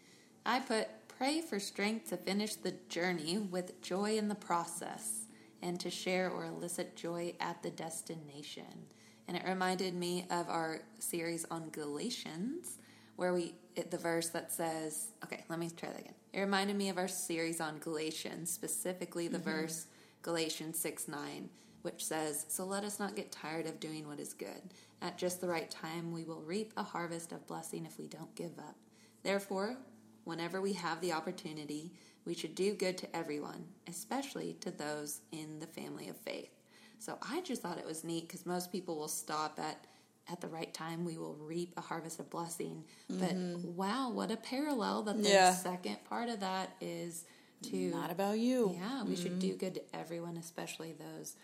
I 0.48 0.62
put 0.62 0.88
pray 1.08 1.42
for 1.42 1.60
strength 1.60 2.10
to 2.10 2.18
finish 2.18 2.56
the 2.56 2.74
journey 2.90 3.38
with 3.38 3.84
joy 3.84 4.18
in 4.18 4.30
the 4.30 4.36
process 4.36 5.28
and 5.62 5.80
to 5.80 5.92
share 5.92 6.32
or 6.32 6.46
elicit 6.46 6.96
joy 6.96 7.36
at 7.40 7.62
the 7.62 7.70
destination. 7.70 8.88
And 9.28 9.38
it 9.38 9.44
reminded 9.48 9.94
me 9.94 10.26
of 10.32 10.50
our 10.50 10.80
series 10.98 11.46
on 11.52 11.70
Galatians 11.70 12.80
where 13.20 13.34
we 13.34 13.54
it, 13.76 13.92
the 13.92 13.98
verse 13.98 14.30
that 14.30 14.52
says, 14.52 15.12
okay, 15.24 15.44
let 15.50 15.60
me 15.60 15.70
try 15.70 15.90
that 15.90 16.00
again. 16.00 16.14
It 16.34 16.40
reminded 16.40 16.78
me 16.78 16.88
of 16.90 16.98
our 16.98 17.08
series 17.08 17.60
on 17.60 17.80
Galatians, 17.80 18.50
specifically 18.50 19.28
the 19.28 19.38
mm-hmm. 19.38 19.50
verse 19.50 19.88
Galatians 20.22 20.80
6 20.80 21.08
9, 21.10 21.50
which 21.82 22.06
says, 22.06 22.46
So 22.48 22.64
let 22.64 22.86
us 22.86 22.98
not 22.98 23.18
get 23.18 23.32
tired 23.32 23.66
of 23.66 23.80
doing 23.80 24.08
what 24.08 24.20
is 24.20 24.34
good. 24.34 24.74
At 25.02 25.18
just 25.18 25.42
the 25.42 25.50
right 25.50 25.70
time, 25.70 26.14
we 26.14 26.24
will 26.24 26.42
reap 26.42 26.74
a 26.78 26.84
harvest 26.84 27.34
of 27.34 27.46
blessing 27.46 27.86
if 27.86 28.00
we 28.00 28.08
don't 28.08 28.34
give 28.36 28.58
up. 28.58 28.76
Therefore, 29.24 29.78
whenever 30.24 30.62
we 30.62 30.74
have 30.74 31.02
the 31.02 31.14
opportunity, 31.14 31.92
we 32.26 32.34
should 32.34 32.56
do 32.56 32.74
good 32.74 32.98
to 33.00 33.16
everyone, 33.16 33.66
especially 33.88 34.54
to 34.62 34.72
those 34.72 35.22
in 35.34 35.60
the 35.60 35.68
family 35.68 36.08
of 36.08 36.18
faith. 36.18 36.52
So 37.00 37.18
I 37.22 37.42
just 37.42 37.62
thought 37.62 37.80
it 37.80 37.86
was 37.86 38.04
neat 38.04 38.28
because 38.28 38.46
most 38.46 38.72
people 38.72 38.98
will 38.98 39.08
stop 39.08 39.60
at 39.60 39.88
at 40.32 40.42
the 40.42 40.48
right 40.48 40.74
time 40.74 41.06
we 41.06 41.18
will 41.18 41.36
reap 41.36 41.74
a 41.78 41.82
harvest 41.82 42.20
of 42.20 42.30
blessing. 42.30 42.84
But 43.10 43.36
wow, 43.64 44.10
what 44.12 44.32
a 44.32 44.38
parallel 44.38 45.04
that 45.04 45.18
the 45.18 45.30
Yeah. 45.30 45.54
second 45.54 46.04
part 46.06 46.30
of 46.30 46.40
that 46.42 46.76
is 46.82 47.26
to 47.64 47.76
Not 47.76 48.12
about 48.12 48.40
you. 48.40 48.72
yeah, 48.76 49.04
we 49.04 49.16
should 49.16 49.40
do 49.40 49.56
good 49.56 49.76
to 49.76 49.82
everyone, 49.96 50.38
especially 50.38 50.94
those 50.94 51.36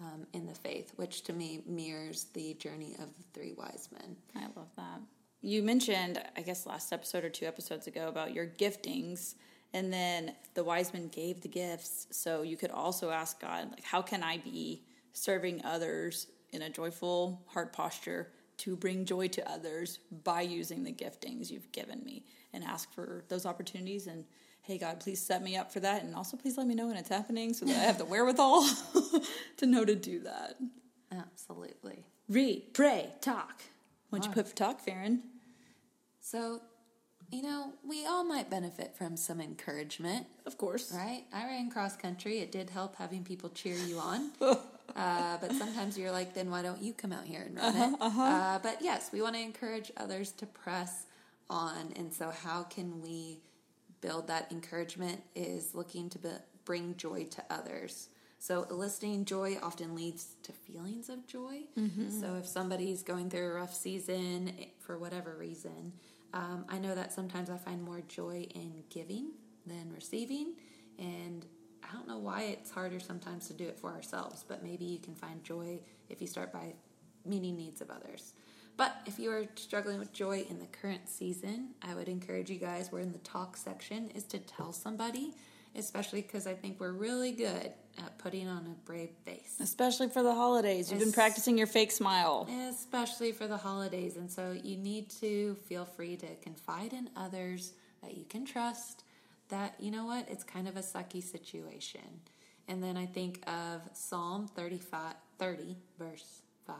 um, 0.00 0.26
in 0.32 0.46
the 0.46 0.54
faith, 0.54 0.92
which 0.96 1.22
to 1.24 1.32
me 1.32 1.62
mirrors 1.66 2.24
the 2.32 2.54
journey 2.54 2.94
of 3.00 3.08
the 3.16 3.24
three 3.34 3.52
wise 3.52 3.88
men. 3.92 4.16
I 4.36 4.46
love 4.56 4.70
that. 4.76 5.00
You 5.42 5.62
mentioned, 5.62 6.22
I 6.36 6.40
guess, 6.42 6.66
last 6.66 6.92
episode 6.92 7.24
or 7.24 7.30
two 7.30 7.46
episodes 7.46 7.86
ago 7.86 8.08
about 8.08 8.32
your 8.32 8.46
giftings, 8.46 9.34
and 9.72 9.92
then 9.92 10.34
the 10.54 10.64
wise 10.64 10.92
men 10.92 11.08
gave 11.08 11.40
the 11.42 11.48
gifts. 11.48 12.06
So 12.10 12.42
you 12.42 12.56
could 12.56 12.70
also 12.70 13.10
ask 13.10 13.40
God, 13.40 13.70
like, 13.70 13.84
how 13.84 14.00
can 14.02 14.22
I 14.22 14.38
be 14.38 14.82
serving 15.12 15.64
others 15.64 16.28
in 16.52 16.62
a 16.62 16.70
joyful 16.70 17.42
heart 17.48 17.72
posture 17.72 18.28
to 18.58 18.76
bring 18.76 19.04
joy 19.04 19.28
to 19.28 19.50
others 19.50 19.98
by 20.24 20.40
using 20.40 20.82
the 20.84 20.92
giftings 20.92 21.50
you've 21.50 21.70
given 21.72 22.02
me, 22.04 22.24
and 22.52 22.64
ask 22.64 22.92
for 22.92 23.24
those 23.28 23.46
opportunities 23.46 24.06
and. 24.06 24.24
Hey 24.62 24.76
God, 24.76 25.00
please 25.00 25.18
set 25.18 25.42
me 25.42 25.56
up 25.56 25.72
for 25.72 25.80
that, 25.80 26.02
and 26.04 26.14
also 26.14 26.36
please 26.36 26.58
let 26.58 26.66
me 26.66 26.74
know 26.74 26.88
when 26.88 26.96
it's 26.98 27.08
happening 27.08 27.54
so 27.54 27.64
that 27.64 27.74
I 27.74 27.84
have 27.84 27.96
the 27.96 28.04
wherewithal 28.04 28.68
to 29.56 29.64
know 29.64 29.82
to 29.82 29.94
do 29.94 30.20
that. 30.24 30.56
Absolutely. 31.10 32.04
Read, 32.28 32.74
pray, 32.74 33.14
talk. 33.22 33.62
What'd 34.10 34.26
you 34.26 34.32
put 34.32 34.46
for 34.46 34.54
talk, 34.54 34.80
Farron? 34.80 35.22
So, 36.20 36.60
you 37.30 37.40
know, 37.40 37.72
we 37.88 38.04
all 38.04 38.24
might 38.24 38.50
benefit 38.50 38.94
from 38.94 39.16
some 39.16 39.40
encouragement, 39.40 40.26
Of 40.44 40.58
course. 40.58 40.92
right? 40.94 41.24
I 41.32 41.46
ran 41.46 41.70
cross 41.70 41.96
country. 41.96 42.40
It 42.40 42.52
did 42.52 42.68
help 42.68 42.96
having 42.96 43.24
people 43.24 43.48
cheer 43.48 43.76
you 43.76 43.98
on. 43.98 44.32
uh, 44.96 45.36
but 45.40 45.52
sometimes 45.52 45.98
you're 45.98 46.10
like, 46.12 46.34
then 46.34 46.50
why 46.50 46.62
don't 46.62 46.82
you 46.82 46.92
come 46.92 47.12
out 47.12 47.24
here 47.24 47.42
and 47.42 47.56
run 47.56 47.76
it? 47.76 47.98
Uh, 48.00 48.58
but 48.62 48.78
yes, 48.80 49.10
we 49.12 49.20
want 49.22 49.34
to 49.34 49.40
encourage 49.40 49.92
others 49.96 50.32
to 50.32 50.46
press 50.46 51.06
on. 51.50 51.92
And 51.96 52.12
so, 52.12 52.30
how 52.30 52.62
can 52.64 53.00
we 53.02 53.40
build 54.00 54.26
that 54.28 54.50
encouragement? 54.50 55.22
Is 55.34 55.74
looking 55.74 56.08
to 56.10 56.18
be, 56.18 56.30
bring 56.64 56.96
joy 56.96 57.24
to 57.30 57.42
others. 57.50 58.08
So, 58.40 58.66
eliciting 58.70 59.24
joy 59.24 59.58
often 59.62 59.94
leads 59.94 60.36
to 60.44 60.52
feelings 60.52 61.08
of 61.08 61.26
joy. 61.26 61.62
So, 62.20 62.36
if 62.36 62.46
somebody's 62.46 63.02
going 63.02 63.30
through 63.30 63.46
a 63.50 63.54
rough 63.54 63.74
season 63.74 64.52
eh, 64.60 64.64
for 64.78 64.96
whatever 64.98 65.36
reason, 65.36 65.92
um, 66.32 66.64
I 66.68 66.78
know 66.78 66.94
that 66.94 67.12
sometimes 67.12 67.50
I 67.50 67.56
find 67.56 67.82
more 67.82 68.02
joy 68.08 68.46
in 68.54 68.84
giving 68.90 69.32
than 69.66 69.92
receiving. 69.94 70.54
And 70.98 71.44
I 71.82 71.92
don't 71.94 72.08
know 72.08 72.18
why 72.18 72.42
it's 72.42 72.70
harder 72.70 73.00
sometimes 73.00 73.48
to 73.48 73.54
do 73.54 73.64
it 73.64 73.78
for 73.78 73.90
ourselves, 73.92 74.44
but 74.46 74.62
maybe 74.62 74.84
you 74.84 74.98
can 74.98 75.14
find 75.14 75.42
joy 75.42 75.80
if 76.08 76.20
you 76.20 76.26
start 76.26 76.52
by 76.52 76.74
meeting 77.24 77.56
needs 77.56 77.80
of 77.80 77.90
others. 77.90 78.34
But 78.76 78.96
if 79.06 79.18
you 79.18 79.30
are 79.32 79.44
struggling 79.56 79.98
with 79.98 80.12
joy 80.12 80.46
in 80.48 80.60
the 80.60 80.66
current 80.66 81.08
season, 81.08 81.70
I 81.82 81.94
would 81.94 82.08
encourage 82.08 82.48
you 82.48 82.58
guys, 82.58 82.92
we're 82.92 83.00
in 83.00 83.12
the 83.12 83.18
talk 83.18 83.56
section, 83.56 84.10
is 84.14 84.22
to 84.24 84.38
tell 84.38 84.72
somebody, 84.72 85.34
especially 85.74 86.22
because 86.22 86.46
I 86.46 86.54
think 86.54 86.78
we're 86.78 86.92
really 86.92 87.32
good 87.32 87.72
at 87.98 88.18
putting 88.18 88.46
on 88.46 88.66
a 88.66 88.86
brave 88.86 89.10
face. 89.24 89.56
Especially 89.60 90.08
for 90.08 90.22
the 90.22 90.32
holidays. 90.32 90.90
You've 90.90 91.00
been 91.00 91.12
practicing 91.12 91.58
your 91.58 91.66
fake 91.66 91.90
smile. 91.90 92.48
Especially 92.70 93.32
for 93.32 93.48
the 93.48 93.56
holidays. 93.56 94.16
And 94.16 94.30
so 94.30 94.56
you 94.62 94.76
need 94.76 95.10
to 95.20 95.56
feel 95.66 95.84
free 95.84 96.16
to 96.16 96.36
confide 96.36 96.92
in 96.92 97.10
others 97.16 97.72
that 98.02 98.16
you 98.16 98.24
can 98.24 98.44
trust, 98.44 99.02
that, 99.48 99.74
you 99.78 99.90
know 99.90 100.04
what, 100.04 100.28
it's 100.28 100.44
kind 100.44 100.68
of 100.68 100.76
a 100.76 100.80
sucky 100.80 101.22
situation. 101.22 102.20
And 102.66 102.82
then 102.82 102.96
I 102.96 103.06
think 103.06 103.42
of 103.48 103.82
Psalm 103.94 104.46
35, 104.46 105.14
30, 105.38 105.76
verse 105.98 106.42
5, 106.66 106.76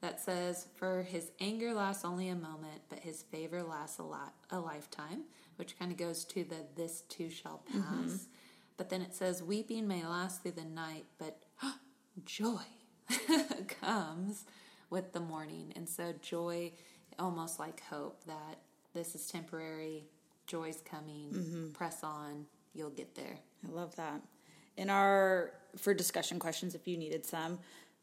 that 0.00 0.20
says, 0.20 0.68
For 0.76 1.02
his 1.02 1.32
anger 1.40 1.74
lasts 1.74 2.04
only 2.04 2.28
a 2.28 2.36
moment, 2.36 2.82
but 2.88 3.00
his 3.00 3.22
favor 3.22 3.62
lasts 3.62 3.98
a, 3.98 4.04
lot, 4.04 4.34
a 4.50 4.60
lifetime, 4.60 5.24
which 5.56 5.78
kind 5.78 5.90
of 5.90 5.98
goes 5.98 6.24
to 6.26 6.44
the 6.44 6.64
this 6.76 7.02
too 7.02 7.30
shall 7.30 7.62
pass. 7.72 7.82
Mm-hmm. 7.82 8.16
But 8.76 8.90
then 8.90 9.02
it 9.02 9.14
says, 9.14 9.42
Weeping 9.42 9.88
may 9.88 10.04
last 10.04 10.42
through 10.42 10.52
the 10.52 10.64
night, 10.64 11.04
but 11.18 11.42
joy 12.24 12.62
comes 13.80 14.44
with 14.90 15.12
the 15.12 15.20
morning. 15.20 15.72
And 15.74 15.88
so 15.88 16.14
joy, 16.22 16.72
almost 17.18 17.58
like 17.58 17.82
hope, 17.90 18.24
that 18.26 18.58
this 18.94 19.16
is 19.16 19.26
temporary, 19.26 20.04
joy's 20.46 20.82
coming, 20.84 21.30
mm-hmm. 21.32 21.70
press 21.70 22.02
on, 22.02 22.46
you'll 22.74 22.90
get 22.90 23.14
there. 23.14 23.38
I 23.66 23.72
love 23.72 23.94
that. 23.96 24.20
In 24.76 24.90
our, 24.90 25.52
for 25.76 25.94
discussion 25.94 26.38
questions, 26.38 26.74
if 26.74 26.86
you 26.86 26.96
needed 26.96 27.24
some, 27.24 27.58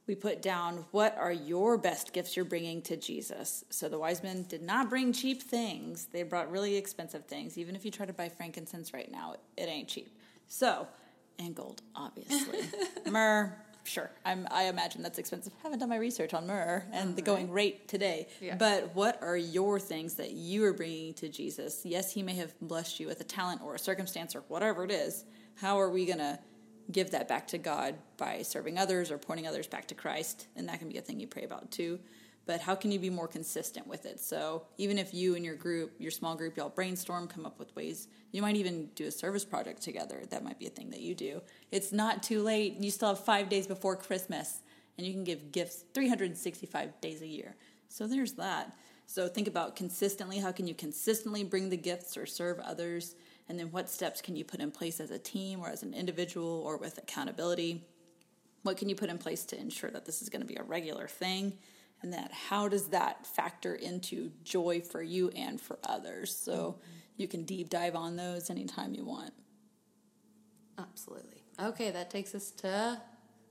we 0.08 0.16
put 0.16 0.42
down 0.42 0.86
what 0.92 1.16
are 1.18 1.32
your 1.32 1.78
best 1.78 2.14
gifts 2.14 2.36
you're 2.36 2.46
bringing 2.46 2.82
to 2.84 2.98
Jesus. 2.98 3.64
So 3.70 3.88
the 3.88 4.00
wise 4.00 4.24
men 4.24 4.46
did 4.50 4.62
not 4.62 4.90
bring 4.90 5.14
cheap 5.14 5.44
things, 5.44 6.08
they 6.12 6.24
brought 6.24 6.52
really 6.52 6.76
expensive 6.76 7.26
things. 7.26 7.58
Even 7.58 7.76
if 7.76 7.86
you 7.86 7.92
try 7.92 8.06
to 8.06 8.14
buy 8.14 8.30
frankincense 8.30 8.94
right 8.94 9.12
now, 9.12 9.36
it 9.58 9.68
ain't 9.68 9.88
cheap. 9.88 10.18
So, 10.48 10.88
and 11.40 11.56
gold, 11.56 11.82
obviously. 11.96 12.60
Myrrh, 13.10 13.56
sure. 13.84 14.12
I'm, 14.26 14.48
I 14.52 14.64
imagine 14.64 15.02
that's 15.02 15.20
expensive. 15.20 15.54
I 15.60 15.64
haven't 15.64 15.80
done 15.80 15.90
my 15.90 15.98
research 15.98 16.34
on 16.34 16.48
myrrh 16.48 16.86
and 16.92 17.10
All 17.10 17.16
the 17.16 17.22
going 17.22 17.52
rate 17.52 17.88
today. 17.88 18.28
Yeah. 18.40 18.56
But 18.56 18.96
what 18.96 19.22
are 19.22 19.38
your 19.38 19.80
things 19.80 20.16
that 20.16 20.32
you 20.32 20.66
are 20.66 20.74
bringing 20.74 21.14
to 21.16 21.30
Jesus? 21.30 21.82
Yes, 21.84 22.12
He 22.12 22.24
may 22.24 22.36
have 22.36 22.54
blessed 22.62 23.00
you 23.00 23.08
with 23.08 23.22
a 23.22 23.26
talent 23.26 23.62
or 23.64 23.76
a 23.76 23.80
circumstance 23.80 24.36
or 24.36 24.42
whatever 24.48 24.84
it 24.84 24.92
is. 24.92 25.26
How 25.56 25.80
are 25.80 25.90
we 25.90 26.06
going 26.06 26.20
to 26.20 26.40
give 26.92 27.12
that 27.12 27.28
back 27.28 27.48
to 27.48 27.58
God 27.58 27.96
by 28.18 28.42
serving 28.42 28.78
others 28.78 29.12
or 29.12 29.18
pointing 29.18 29.48
others 29.48 29.68
back 29.68 29.88
to 29.88 29.96
Christ? 29.96 30.48
And 30.56 30.68
that 30.70 30.80
can 30.80 30.90
be 30.90 30.98
a 30.98 31.02
thing 31.02 31.20
you 31.20 31.28
pray 31.28 31.44
about 31.44 31.72
too 31.72 32.00
but 32.52 32.60
how 32.60 32.76
can 32.76 32.92
you 32.92 33.00
be 33.00 33.10
more 33.10 33.30
consistent 33.30 33.88
with 33.88 34.06
it? 34.06 34.20
So 34.20 34.64
even 34.78 34.98
if 34.98 35.14
you 35.14 35.36
and 35.36 35.46
your 35.46 35.56
group, 35.56 35.94
your 36.00 36.12
small 36.12 36.36
group, 36.36 36.58
y'all 36.58 36.68
brainstorm, 36.68 37.30
come 37.30 37.46
up 37.46 37.58
with 37.58 37.74
ways, 37.78 38.10
you 38.34 38.42
might 38.42 38.58
even 38.58 38.90
do 38.94 39.08
a 39.08 39.12
service 39.12 39.46
project 39.46 39.82
together. 39.82 40.24
That 40.30 40.44
might 40.44 40.60
be 40.60 40.68
a 40.68 40.70
thing 40.70 40.90
that 40.90 41.00
you 41.00 41.16
do. 41.16 41.42
It's 41.72 41.94
not 41.94 42.24
too 42.24 42.44
late. 42.44 42.76
You 42.82 42.92
still 42.92 43.08
have 43.08 43.24
five 43.24 43.48
days 43.48 43.68
before 43.68 43.96
Christmas, 43.96 44.64
and 44.98 45.08
you 45.08 45.14
can 45.14 45.24
give 45.24 45.54
gifts 45.54 45.86
365 45.94 47.00
days 47.00 47.22
a 47.22 47.26
year. 47.26 47.56
So 47.88 48.06
there's 48.06 48.34
that. 48.34 48.76
So 49.06 49.30
think 49.30 49.48
about 49.48 49.78
consistently. 49.78 50.40
How 50.40 50.52
can 50.52 50.68
you 50.68 50.76
consistently 50.76 51.46
bring 51.46 51.70
the 51.70 51.78
gifts 51.78 52.18
or 52.18 52.26
serve 52.26 52.60
others? 52.60 53.16
And 53.48 53.58
then 53.58 53.72
what 53.72 53.90
steps 53.90 54.20
can 54.20 54.36
you 54.36 54.44
put 54.44 54.60
in 54.60 54.72
place 54.72 55.00
as 55.00 55.10
a 55.10 55.20
team 55.20 55.62
or 55.62 55.70
as 55.70 55.84
an 55.84 55.94
individual 55.94 56.64
or 56.66 56.76
with 56.76 56.98
accountability? 56.98 57.88
What 58.64 58.76
can 58.76 58.90
you 58.90 58.96
put 58.98 59.10
in 59.10 59.20
place 59.20 59.46
to 59.46 59.58
ensure 59.58 59.90
that 59.92 60.06
this 60.06 60.22
is 60.22 60.28
going 60.28 60.42
to 60.42 60.48
be 60.48 60.58
a 60.58 60.64
regular 60.64 61.08
thing? 61.08 61.54
And 62.02 62.14
that 62.14 62.32
how 62.32 62.68
does 62.68 62.88
that 62.88 63.26
factor 63.26 63.76
into 63.76 64.32
joy 64.44 64.82
for 64.82 65.02
you 65.02 65.30
and 65.30 65.60
for 65.60 65.80
others 65.84 66.36
so 66.36 66.54
mm-hmm. 66.54 66.82
you 67.18 67.28
can 67.28 67.44
deep 67.44 67.70
dive 67.70 67.96
on 67.96 68.16
those 68.16 68.50
anytime 68.50 68.94
you 68.94 69.06
want 69.06 69.34
absolutely 70.78 71.44
okay 71.60 71.92
that 71.92 72.10
takes 72.10 72.34
us 72.34 72.52
to 72.52 73.02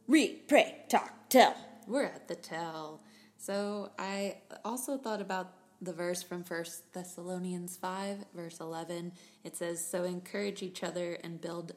read 0.06 0.48
pray 0.48 0.84
talk 0.88 1.12
tell 1.28 1.54
we're 1.86 2.04
at 2.04 2.28
the 2.28 2.34
tell 2.34 3.00
so 3.36 3.90
i 3.98 4.36
also 4.64 4.96
thought 4.96 5.20
about 5.20 5.54
the 5.82 5.92
verse 5.92 6.22
from 6.22 6.44
First 6.44 6.92
Thessalonians 6.92 7.76
5, 7.76 8.24
verse 8.34 8.60
11. 8.60 9.12
It 9.44 9.56
says, 9.56 9.84
So 9.84 10.04
encourage 10.04 10.62
each 10.62 10.82
other 10.82 11.16
and 11.24 11.40
build 11.40 11.72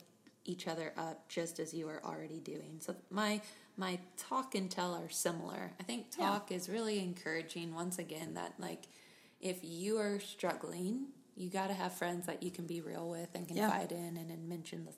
each 0.45 0.67
other 0.67 0.93
up 0.97 1.29
just 1.29 1.59
as 1.59 1.73
you 1.73 1.87
are 1.87 2.03
already 2.03 2.39
doing. 2.39 2.77
So 2.79 2.95
my 3.09 3.41
my 3.77 3.99
talk 4.17 4.55
and 4.55 4.69
tell 4.69 4.93
are 4.95 5.09
similar. 5.09 5.71
I 5.79 5.83
think 5.83 6.15
talk 6.15 6.51
yeah. 6.51 6.57
is 6.57 6.69
really 6.69 6.99
encouraging 6.99 7.73
once 7.73 7.97
again 7.97 8.35
that 8.35 8.53
like 8.59 8.87
if 9.41 9.57
you 9.61 9.97
are 9.97 10.19
struggling, 10.19 11.07
you 11.35 11.49
got 11.49 11.67
to 11.67 11.73
have 11.73 11.93
friends 11.93 12.25
that 12.27 12.43
you 12.43 12.51
can 12.51 12.65
be 12.65 12.81
real 12.81 13.09
with 13.09 13.29
and 13.33 13.47
confide 13.47 13.91
yeah. 13.91 13.97
in 13.97 14.17
and, 14.17 14.31
and 14.31 14.47
mention 14.47 14.85
the 14.85 14.93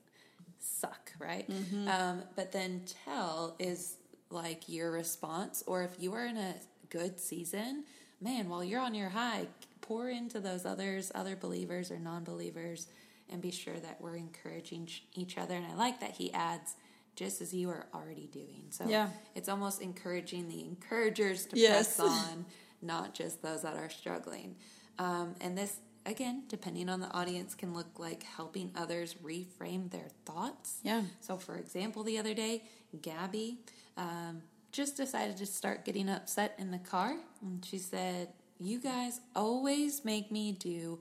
suck, 0.60 1.12
right? 1.20 1.50
Mm-hmm. 1.50 1.88
Um, 1.88 2.24
but 2.36 2.52
then 2.52 2.84
tell 3.06 3.56
is 3.60 3.96
like 4.30 4.68
your 4.68 4.92
response, 4.92 5.64
or 5.66 5.84
if 5.84 5.92
you 6.00 6.14
are 6.14 6.26
in 6.26 6.38
a 6.38 6.56
good 6.90 7.20
season, 7.20 7.86
man, 8.22 8.50
while 8.50 8.64
you're 8.64 8.82
on 8.82 8.94
your 8.94 9.10
high, 9.10 9.48
pour 9.82 10.10
into 10.10 10.40
those 10.40 10.66
others, 10.66 11.12
other 11.16 11.36
believers 11.36 11.92
or 11.92 12.00
non 12.00 12.24
believers, 12.24 12.88
and 13.30 13.42
be 13.42 13.52
sure 13.52 13.78
that 13.80 14.00
we're 14.02 14.16
encouraging 14.16 14.90
each 15.14 15.38
other. 15.38 15.56
And 15.56 15.66
I 15.66 15.76
like 15.76 16.00
that 16.02 16.12
he 16.12 16.34
adds, 16.34 16.76
just 17.16 17.42
as 17.42 17.54
you 17.54 17.70
are 17.70 17.88
already 17.94 18.28
doing. 18.28 18.66
So 18.70 18.86
yeah. 18.88 19.10
it's 19.36 19.50
almost 19.50 19.82
encouraging 19.82 20.48
the 20.50 20.64
encouragers 20.64 21.46
to 21.48 21.58
yes. 21.58 21.96
press 21.96 22.00
on, 22.00 22.46
not 22.82 23.14
just 23.14 23.42
those 23.42 23.62
that 23.62 23.76
are 23.76 23.90
struggling. 23.90 24.56
Um, 25.00 25.36
and 25.42 25.58
this, 25.58 25.80
again, 26.06 26.44
depending 26.50 26.90
on 26.90 27.00
the 27.00 27.12
audience, 27.12 27.56
can 27.56 27.74
look 27.74 28.00
like 28.00 28.24
helping 28.24 28.72
others 28.76 29.16
reframe 29.24 29.90
their 29.92 30.10
thoughts. 30.26 30.80
Yeah. 30.84 31.04
So, 31.22 31.38
for 31.38 31.56
example, 31.56 32.04
the 32.04 32.18
other 32.18 32.34
day, 32.34 32.64
Gabby 33.02 33.60
um, 33.98 34.42
just 34.72 34.98
decided 34.98 35.38
to 35.38 35.46
start 35.46 35.86
getting 35.86 36.10
upset 36.10 36.56
in 36.58 36.72
the 36.72 36.80
car. 36.80 37.16
And 37.42 37.64
she 37.66 37.78
said, 37.78 38.30
You 38.60 38.80
guys 38.80 39.22
always 39.36 40.04
make 40.04 40.32
me 40.32 40.52
do 40.52 41.00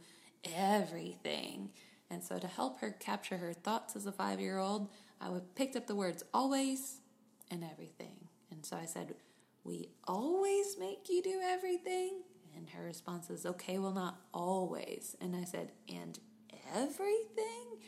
everything. 0.54 1.71
And 2.11 2.23
so, 2.23 2.38
to 2.38 2.47
help 2.47 2.80
her 2.80 2.90
capture 2.90 3.38
her 3.38 3.52
thoughts 3.52 3.97
as 3.97 4.06
a 4.06 4.12
five 4.12 4.40
year 4.40 4.59
old, 4.59 4.88
I 5.21 5.30
picked 5.54 5.76
up 5.76 5.87
the 5.87 5.94
words 5.94 6.23
always 6.33 7.00
and 7.50 7.64
everything. 7.64 8.28
And 8.50 8.64
so 8.64 8.76
I 8.76 8.87
said, 8.87 9.14
We 9.64 9.88
always 10.06 10.76
make 10.78 11.09
you 11.09 11.23
do 11.23 11.40
everything? 11.42 12.23
And 12.56 12.71
her 12.71 12.85
response 12.85 13.30
is, 13.30 13.47
Okay, 13.47 13.78
well, 13.78 13.92
not 13.92 14.21
always. 14.33 15.16
And 15.21 15.35
I 15.35 15.44
said, 15.44 15.73
And 15.88 16.18
everything? 16.75 17.78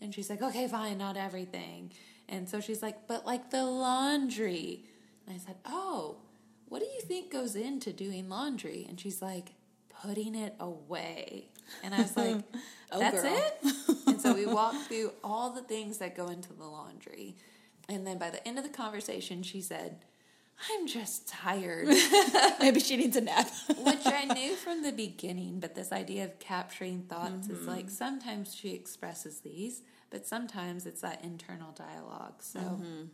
And 0.00 0.14
she's 0.14 0.30
like, 0.30 0.42
Okay, 0.42 0.68
fine, 0.68 0.98
not 0.98 1.16
everything. 1.16 1.92
And 2.28 2.48
so 2.48 2.60
she's 2.60 2.82
like, 2.82 3.06
But 3.06 3.26
like 3.26 3.50
the 3.50 3.64
laundry. 3.64 4.84
And 5.26 5.34
I 5.34 5.38
said, 5.38 5.56
Oh, 5.66 6.18
what 6.66 6.80
do 6.80 6.86
you 6.86 7.00
think 7.02 7.30
goes 7.30 7.54
into 7.56 7.92
doing 7.92 8.28
laundry? 8.28 8.86
And 8.88 8.98
she's 8.98 9.20
like, 9.22 9.52
Putting 10.04 10.34
it 10.34 10.54
away. 10.60 11.48
And 11.82 11.94
I 11.94 11.98
was 11.98 12.16
like, 12.16 12.36
oh, 12.92 12.98
that's 12.98 13.22
girl. 13.22 13.36
it? 13.36 13.74
and 14.06 14.20
so 14.20 14.34
we 14.34 14.46
walked 14.46 14.86
through 14.88 15.12
all 15.22 15.50
the 15.50 15.62
things 15.62 15.98
that 15.98 16.16
go 16.16 16.28
into 16.28 16.52
the 16.52 16.64
laundry. 16.64 17.36
And 17.88 18.06
then 18.06 18.18
by 18.18 18.30
the 18.30 18.46
end 18.46 18.58
of 18.58 18.64
the 18.64 18.70
conversation, 18.70 19.42
she 19.42 19.60
said, 19.60 19.98
I'm 20.70 20.86
just 20.86 21.28
tired. 21.28 21.88
Maybe 22.60 22.80
she 22.80 22.96
needs 22.96 23.16
a 23.16 23.20
nap. 23.20 23.50
Which 23.78 24.06
I 24.06 24.24
knew 24.24 24.54
from 24.54 24.82
the 24.82 24.92
beginning, 24.92 25.60
but 25.60 25.74
this 25.74 25.92
idea 25.92 26.24
of 26.24 26.38
capturing 26.38 27.02
thoughts 27.02 27.48
mm-hmm. 27.48 27.56
is 27.56 27.66
like 27.66 27.90
sometimes 27.90 28.54
she 28.54 28.72
expresses 28.72 29.40
these, 29.40 29.82
but 30.10 30.26
sometimes 30.26 30.86
it's 30.86 31.00
that 31.00 31.24
internal 31.24 31.72
dialogue. 31.72 32.40
So 32.40 32.60
mm-hmm. 32.60 33.04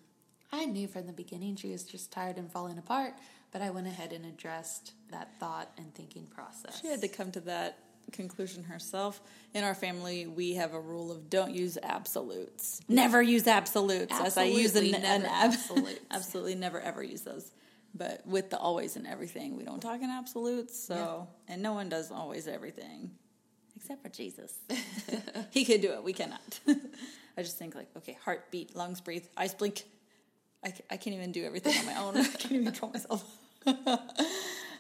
I 0.52 0.66
knew 0.66 0.86
from 0.86 1.06
the 1.06 1.12
beginning 1.12 1.56
she 1.56 1.70
was 1.70 1.84
just 1.84 2.12
tired 2.12 2.36
and 2.36 2.50
falling 2.50 2.78
apart, 2.78 3.14
but 3.52 3.62
I 3.62 3.70
went 3.70 3.86
ahead 3.86 4.12
and 4.12 4.24
addressed 4.24 4.92
that 5.10 5.38
thought 5.38 5.70
and 5.76 5.94
thinking 5.94 6.26
process. 6.26 6.80
She 6.80 6.88
had 6.88 7.00
to 7.00 7.08
come 7.08 7.32
to 7.32 7.40
that 7.40 7.78
conclusion 8.12 8.64
herself. 8.64 9.20
In 9.54 9.64
our 9.64 9.74
family, 9.74 10.26
we 10.26 10.54
have 10.54 10.74
a 10.74 10.80
rule 10.80 11.10
of 11.10 11.30
don't 11.30 11.54
use 11.54 11.78
absolutes. 11.82 12.80
Never 12.88 13.22
use 13.22 13.46
absolutes. 13.46 14.12
Absolutely 14.12 14.26
as 14.26 14.38
I 14.38 14.44
use 14.44 14.76
an, 14.76 14.94
an 14.94 15.26
ab- 15.26 15.54
absolutely 16.10 16.54
never 16.54 16.80
ever 16.80 17.02
use 17.02 17.22
those. 17.22 17.52
But 17.94 18.24
with 18.24 18.50
the 18.50 18.58
always 18.58 18.96
and 18.96 19.06
everything, 19.06 19.56
we 19.56 19.64
don't 19.64 19.80
talk 19.80 20.00
in 20.00 20.10
absolutes. 20.10 20.78
So, 20.78 21.28
yeah. 21.48 21.54
and 21.54 21.62
no 21.62 21.72
one 21.72 21.88
does 21.88 22.12
always 22.12 22.46
everything, 22.46 23.10
except 23.74 24.02
for 24.02 24.08
Jesus. 24.08 24.54
he 25.50 25.64
could 25.64 25.80
do 25.80 25.92
it. 25.92 26.04
We 26.04 26.12
cannot. 26.12 26.60
I 27.36 27.42
just 27.42 27.58
think 27.58 27.74
like, 27.74 27.88
okay, 27.96 28.16
heartbeat, 28.24 28.76
lungs 28.76 29.00
breathe, 29.00 29.24
eyes 29.36 29.54
blink. 29.54 29.84
I, 30.64 30.74
I 30.90 30.96
can't 30.96 31.16
even 31.16 31.32
do 31.32 31.44
everything 31.44 31.76
on 31.78 31.86
my 31.86 31.96
own. 32.00 32.16
I 32.16 32.24
can't 32.24 32.52
even 32.52 32.64
control 32.66 32.92
myself. 32.92 33.24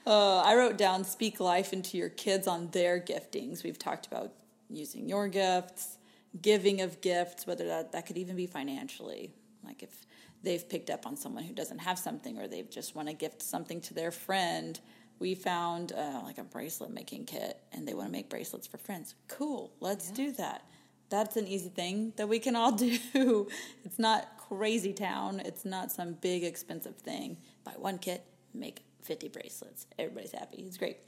Uh, 0.06 0.38
I 0.38 0.56
wrote 0.56 0.78
down 0.78 1.04
speak 1.04 1.40
life 1.40 1.72
into 1.72 1.98
your 1.98 2.08
kids 2.08 2.46
on 2.46 2.70
their 2.70 2.98
giftings. 2.98 3.62
We've 3.62 3.78
talked 3.78 4.06
about 4.06 4.32
using 4.70 5.08
your 5.08 5.28
gifts, 5.28 5.98
giving 6.40 6.80
of 6.80 7.00
gifts, 7.00 7.46
whether 7.46 7.66
that, 7.66 7.92
that 7.92 8.06
could 8.06 8.16
even 8.16 8.34
be 8.34 8.46
financially. 8.46 9.30
Like 9.62 9.82
if 9.82 10.06
they've 10.42 10.66
picked 10.66 10.88
up 10.88 11.06
on 11.06 11.16
someone 11.16 11.44
who 11.44 11.52
doesn't 11.52 11.80
have 11.80 11.98
something 11.98 12.38
or 12.38 12.48
they 12.48 12.62
just 12.62 12.96
want 12.96 13.08
to 13.08 13.14
gift 13.14 13.42
something 13.42 13.80
to 13.82 13.94
their 13.94 14.10
friend. 14.10 14.80
We 15.18 15.34
found 15.34 15.92
uh, 15.92 16.22
like 16.24 16.38
a 16.38 16.44
bracelet 16.44 16.92
making 16.92 17.26
kit 17.26 17.60
and 17.72 17.86
they 17.86 17.92
want 17.92 18.08
to 18.08 18.12
make 18.12 18.30
bracelets 18.30 18.66
for 18.66 18.78
friends. 18.78 19.14
Cool, 19.28 19.70
let's 19.80 20.08
yeah. 20.08 20.14
do 20.14 20.32
that. 20.32 20.64
That's 21.10 21.36
an 21.36 21.46
easy 21.46 21.68
thing 21.68 22.14
that 22.16 22.28
we 22.28 22.38
can 22.38 22.56
all 22.56 22.72
do. 23.12 23.48
It's 23.84 23.98
not 23.98 24.26
crazy 24.50 24.92
town, 24.92 25.40
it's 25.40 25.64
not 25.64 25.90
some 25.90 26.14
big 26.14 26.44
expensive 26.44 26.96
thing. 26.96 27.36
Buy 27.64 27.72
one 27.78 27.98
kit, 27.98 28.24
make 28.52 28.84
50 29.02 29.28
bracelets. 29.28 29.86
Everybody's 29.98 30.32
happy. 30.32 30.64
It's 30.66 30.76
great. 30.76 30.98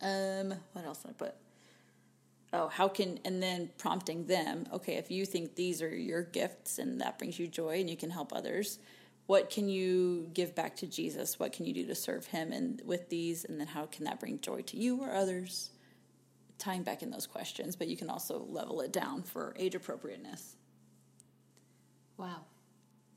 Um, 0.00 0.54
what 0.72 0.84
else 0.84 1.02
did 1.02 1.10
I 1.10 1.14
put? 1.14 1.34
oh, 2.52 2.68
how 2.68 2.88
can, 2.88 3.18
and 3.24 3.42
then 3.42 3.70
prompting 3.78 4.26
them, 4.26 4.66
okay, 4.72 4.94
if 4.94 5.10
you 5.10 5.26
think 5.26 5.54
these 5.54 5.82
are 5.82 5.94
your 5.94 6.22
gifts 6.22 6.78
and 6.78 7.00
that 7.00 7.18
brings 7.18 7.38
you 7.38 7.46
joy 7.46 7.80
and 7.80 7.90
you 7.90 7.96
can 7.96 8.10
help 8.10 8.32
others, 8.32 8.78
what 9.26 9.50
can 9.50 9.68
you 9.68 10.30
give 10.32 10.54
back 10.54 10.74
to 10.76 10.86
Jesus? 10.86 11.38
What 11.38 11.52
can 11.52 11.66
you 11.66 11.74
do 11.74 11.86
to 11.86 11.94
serve 11.94 12.26
him 12.26 12.52
and 12.52 12.80
with 12.84 13.10
these? 13.10 13.44
And 13.44 13.60
then 13.60 13.66
how 13.66 13.84
can 13.84 14.04
that 14.04 14.20
bring 14.20 14.40
joy 14.40 14.62
to 14.62 14.76
you 14.76 15.02
or 15.02 15.14
others? 15.14 15.70
Tying 16.58 16.82
back 16.82 17.02
in 17.02 17.10
those 17.10 17.26
questions, 17.26 17.76
but 17.76 17.88
you 17.88 17.96
can 17.96 18.08
also 18.08 18.44
level 18.48 18.80
it 18.80 18.92
down 18.92 19.22
for 19.22 19.54
age 19.58 19.74
appropriateness. 19.74 20.56
Wow. 22.18 22.42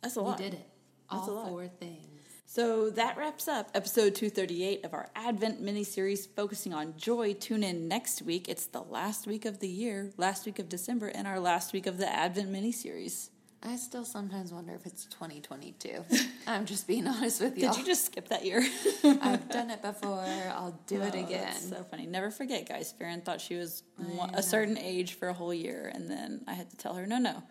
That's 0.01 0.15
a 0.15 0.21
lot. 0.21 0.39
We 0.39 0.45
did 0.45 0.53
it. 0.53 0.67
That's 1.11 1.27
a 1.27 1.31
All 1.31 1.47
four 1.49 1.67
things. 1.67 2.07
So 2.45 2.89
that 2.91 3.17
wraps 3.17 3.47
up 3.47 3.69
episode 3.73 4.13
238 4.13 4.83
of 4.85 4.93
our 4.93 5.09
Advent 5.15 5.61
mini 5.61 5.83
series 5.83 6.25
focusing 6.25 6.73
on 6.73 6.93
joy. 6.97 7.33
Tune 7.33 7.63
in 7.63 7.87
next 7.87 8.21
week. 8.21 8.47
It's 8.49 8.65
the 8.65 8.81
last 8.81 9.25
week 9.25 9.45
of 9.45 9.59
the 9.59 9.69
year, 9.69 10.11
last 10.17 10.45
week 10.45 10.59
of 10.59 10.67
December, 10.69 11.07
and 11.07 11.27
our 11.27 11.39
last 11.39 11.73
week 11.73 11.87
of 11.87 11.97
the 11.97 12.07
Advent 12.09 12.49
mini 12.49 12.71
series. 12.71 13.31
I 13.63 13.75
still 13.75 14.03
sometimes 14.03 14.51
wonder 14.51 14.73
if 14.73 14.85
it's 14.87 15.05
2022. 15.05 16.03
I'm 16.47 16.65
just 16.65 16.87
being 16.87 17.07
honest 17.07 17.41
with 17.41 17.57
y'all. 17.57 17.71
Did 17.71 17.79
you 17.79 17.85
just 17.85 18.05
skip 18.05 18.27
that 18.29 18.43
year? 18.43 18.61
I've 19.03 19.47
done 19.49 19.69
it 19.69 19.81
before. 19.83 20.25
I'll 20.49 20.79
do 20.87 20.99
oh, 21.01 21.05
it 21.05 21.13
Oh, 21.15 21.19
again. 21.23 21.43
that's 21.45 21.69
so 21.69 21.85
funny. 21.89 22.05
Never 22.07 22.31
forget, 22.31 22.67
guys. 22.67 22.91
Farron 22.91 23.21
thought 23.21 23.39
she 23.39 23.55
was 23.55 23.83
I 23.99 24.03
one, 24.03 24.31
know. 24.31 24.39
a 24.39 24.43
certain 24.43 24.77
age 24.77 25.13
for 25.13 25.27
a 25.29 25.33
whole 25.33 25.53
year, 25.53 25.91
and 25.93 26.09
then 26.09 26.41
I 26.47 26.53
had 26.53 26.69
to 26.71 26.77
tell 26.77 26.95
her, 26.95 27.05
no, 27.05 27.19
no, 27.19 27.43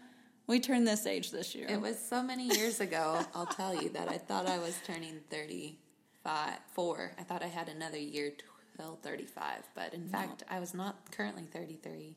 we 0.50 0.58
turned 0.58 0.86
this 0.86 1.06
age 1.06 1.30
this 1.30 1.54
year. 1.54 1.68
It 1.70 1.80
was 1.80 1.96
so 1.96 2.24
many 2.24 2.44
years 2.44 2.80
ago, 2.80 3.20
I'll 3.36 3.46
tell 3.46 3.80
you, 3.80 3.88
that 3.90 4.08
I 4.08 4.18
thought 4.18 4.48
I 4.48 4.58
was 4.58 4.76
turning 4.84 5.20
35, 5.30 6.58
four. 6.72 7.12
I 7.16 7.22
thought 7.22 7.44
I 7.44 7.46
had 7.46 7.68
another 7.68 7.98
year 7.98 8.32
till 8.76 8.98
35, 9.00 9.62
but 9.76 9.94
in 9.94 10.08
fact, 10.08 10.42
I 10.50 10.58
was 10.58 10.74
not 10.74 11.12
currently 11.12 11.44
33. 11.44 12.16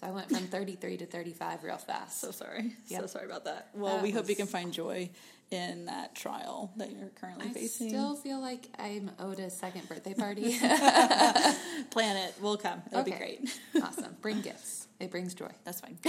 So 0.00 0.06
I 0.06 0.10
went 0.10 0.28
from 0.28 0.38
33 0.46 0.96
to 0.98 1.06
35 1.06 1.64
real 1.64 1.76
fast. 1.76 2.20
so 2.20 2.30
sorry. 2.30 2.72
So 2.88 3.06
sorry 3.06 3.26
about 3.26 3.44
that. 3.46 3.70
Well, 3.74 3.96
That 3.96 4.02
we 4.02 4.10
hope 4.12 4.28
you 4.28 4.36
can 4.36 4.46
find 4.46 4.72
joy 4.72 5.10
in 5.50 5.86
that 5.86 6.14
trial 6.14 6.70
that 6.76 6.92
you're 6.92 7.08
currently 7.20 7.46
I 7.46 7.52
facing. 7.52 7.86
I 7.88 7.90
still 7.90 8.14
feel 8.14 8.38
like 8.40 8.68
I'm 8.78 9.10
owed 9.18 9.40
a 9.40 9.50
second 9.50 9.88
birthday 9.88 10.14
party. 10.14 10.56
Plan 11.90 12.16
it. 12.16 12.34
We'll 12.40 12.58
come. 12.58 12.80
It'll 12.92 13.02
be 13.02 13.10
great. 13.10 13.58
awesome. 13.82 14.14
Bring 14.22 14.40
gifts. 14.40 14.86
It 15.00 15.10
brings 15.10 15.34
joy. 15.34 15.50
That's 15.64 15.80
fine. 15.80 15.98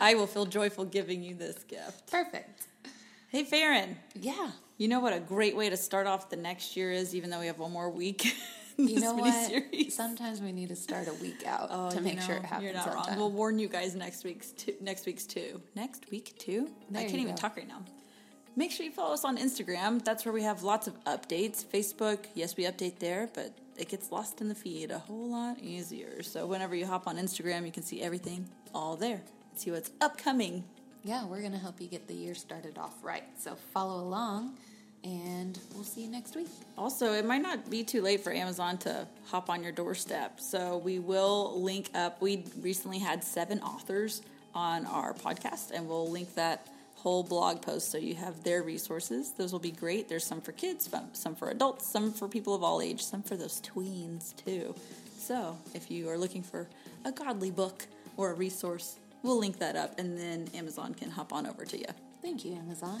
I 0.00 0.14
will 0.16 0.26
feel 0.26 0.44
joyful 0.44 0.84
giving 0.84 1.22
you 1.22 1.34
this 1.34 1.62
gift. 1.64 2.10
Perfect. 2.10 2.66
Hey, 3.28 3.44
Farron, 3.44 3.96
Yeah. 4.14 4.50
you 4.76 4.88
know 4.88 5.00
what 5.00 5.14
a 5.14 5.20
great 5.20 5.56
way 5.56 5.70
to 5.70 5.76
start 5.78 6.06
off 6.06 6.28
the 6.28 6.36
next 6.36 6.76
year 6.76 6.90
is, 6.92 7.14
even 7.14 7.30
though 7.30 7.40
we 7.40 7.46
have 7.46 7.58
one 7.58 7.72
more 7.72 7.88
week. 7.88 8.34
You 8.76 9.00
know 9.00 9.14
what? 9.14 9.92
Sometimes 9.92 10.40
we 10.40 10.52
need 10.52 10.68
to 10.70 10.76
start 10.76 11.08
a 11.08 11.14
week 11.14 11.44
out 11.46 11.68
Oh, 11.70 11.90
to 11.90 12.00
make 12.00 12.20
sure 12.20 12.36
it 12.36 12.44
happens. 12.44 12.64
You're 12.64 12.74
not 12.74 12.88
on 12.88 12.94
wrong. 12.94 13.16
We'll 13.16 13.30
warn 13.30 13.58
you 13.58 13.68
guys 13.68 13.94
next 13.94 14.24
week's 14.24 14.52
two, 14.52 14.74
next 14.80 15.06
week's 15.06 15.24
two. 15.26 15.60
Next 15.74 16.10
week 16.10 16.34
two. 16.38 16.70
There 16.90 17.02
I 17.02 17.04
can't 17.04 17.16
even 17.20 17.34
go. 17.34 17.40
talk 17.40 17.56
right 17.56 17.68
now. 17.68 17.82
Make 18.56 18.70
sure 18.70 18.84
you 18.84 18.92
follow 18.92 19.14
us 19.14 19.24
on 19.24 19.38
Instagram. 19.38 20.04
That's 20.04 20.24
where 20.24 20.32
we 20.32 20.42
have 20.42 20.62
lots 20.62 20.86
of 20.86 21.02
updates. 21.04 21.64
Facebook, 21.64 22.26
yes, 22.34 22.56
we 22.56 22.64
update 22.64 22.98
there, 22.98 23.30
but 23.34 23.56
it 23.78 23.88
gets 23.88 24.12
lost 24.12 24.40
in 24.42 24.48
the 24.48 24.54
feed 24.54 24.90
a 24.90 24.98
whole 24.98 25.30
lot 25.30 25.58
easier. 25.60 26.22
So 26.22 26.46
whenever 26.46 26.74
you 26.74 26.86
hop 26.86 27.06
on 27.06 27.16
Instagram, 27.16 27.64
you 27.64 27.72
can 27.72 27.82
see 27.82 28.02
everything 28.02 28.48
all 28.74 28.96
there. 28.96 29.22
See 29.54 29.70
what's 29.70 29.90
upcoming. 30.00 30.64
yeah, 31.02 31.24
we're 31.26 31.40
going 31.40 31.52
to 31.52 31.58
help 31.58 31.80
you 31.80 31.88
get 31.88 32.08
the 32.08 32.14
year 32.14 32.34
started 32.34 32.76
off 32.78 32.94
right. 33.02 33.24
So 33.38 33.54
follow 33.72 34.02
along, 34.04 34.58
and 35.04 35.58
we'll 35.74 35.84
see 35.84 36.02
you 36.02 36.10
next 36.10 36.36
week. 36.36 36.48
Also, 36.78 37.12
it 37.12 37.24
might 37.24 37.42
not 37.42 37.68
be 37.68 37.82
too 37.82 38.02
late 38.02 38.22
for 38.22 38.32
Amazon 38.32 38.78
to 38.78 39.06
hop 39.26 39.50
on 39.50 39.62
your 39.62 39.72
doorstep. 39.72 40.40
So 40.40 40.78
we 40.78 40.98
will 40.98 41.60
link 41.60 41.90
up. 41.94 42.20
We 42.20 42.44
recently 42.60 42.98
had 42.98 43.24
seven 43.24 43.60
authors 43.60 44.22
on 44.54 44.86
our 44.86 45.12
podcast, 45.14 45.70
and 45.72 45.88
we'll 45.88 46.08
link 46.10 46.34
that 46.34 46.66
whole 46.96 47.24
blog 47.24 47.62
post 47.62 47.90
so 47.90 47.98
you 47.98 48.14
have 48.14 48.44
their 48.44 48.62
resources. 48.62 49.32
Those 49.32 49.52
will 49.52 49.58
be 49.58 49.72
great. 49.72 50.08
There's 50.08 50.24
some 50.24 50.40
for 50.40 50.52
kids, 50.52 50.88
some- 51.14 51.34
for 51.34 51.50
adults, 51.50 51.86
some 51.86 52.12
for 52.12 52.28
people 52.28 52.54
of 52.54 52.62
all 52.62 52.80
age, 52.80 53.02
some 53.02 53.22
for 53.22 53.36
those 53.36 53.60
tweens 53.60 54.36
too. 54.44 54.74
So 55.18 55.58
if 55.74 55.90
you 55.90 56.08
are 56.10 56.18
looking 56.18 56.42
for 56.42 56.68
a 57.04 57.10
godly 57.10 57.50
book 57.50 57.86
or 58.16 58.30
a 58.30 58.34
resource, 58.34 58.96
we'll 59.24 59.38
link 59.38 59.58
that 59.58 59.74
up, 59.74 59.98
and 59.98 60.16
then 60.16 60.48
Amazon 60.54 60.94
can 60.94 61.10
hop 61.10 61.32
on 61.32 61.46
over 61.46 61.64
to 61.64 61.78
you. 61.78 61.86
Thank 62.20 62.44
you, 62.44 62.54
Amazon. 62.54 63.00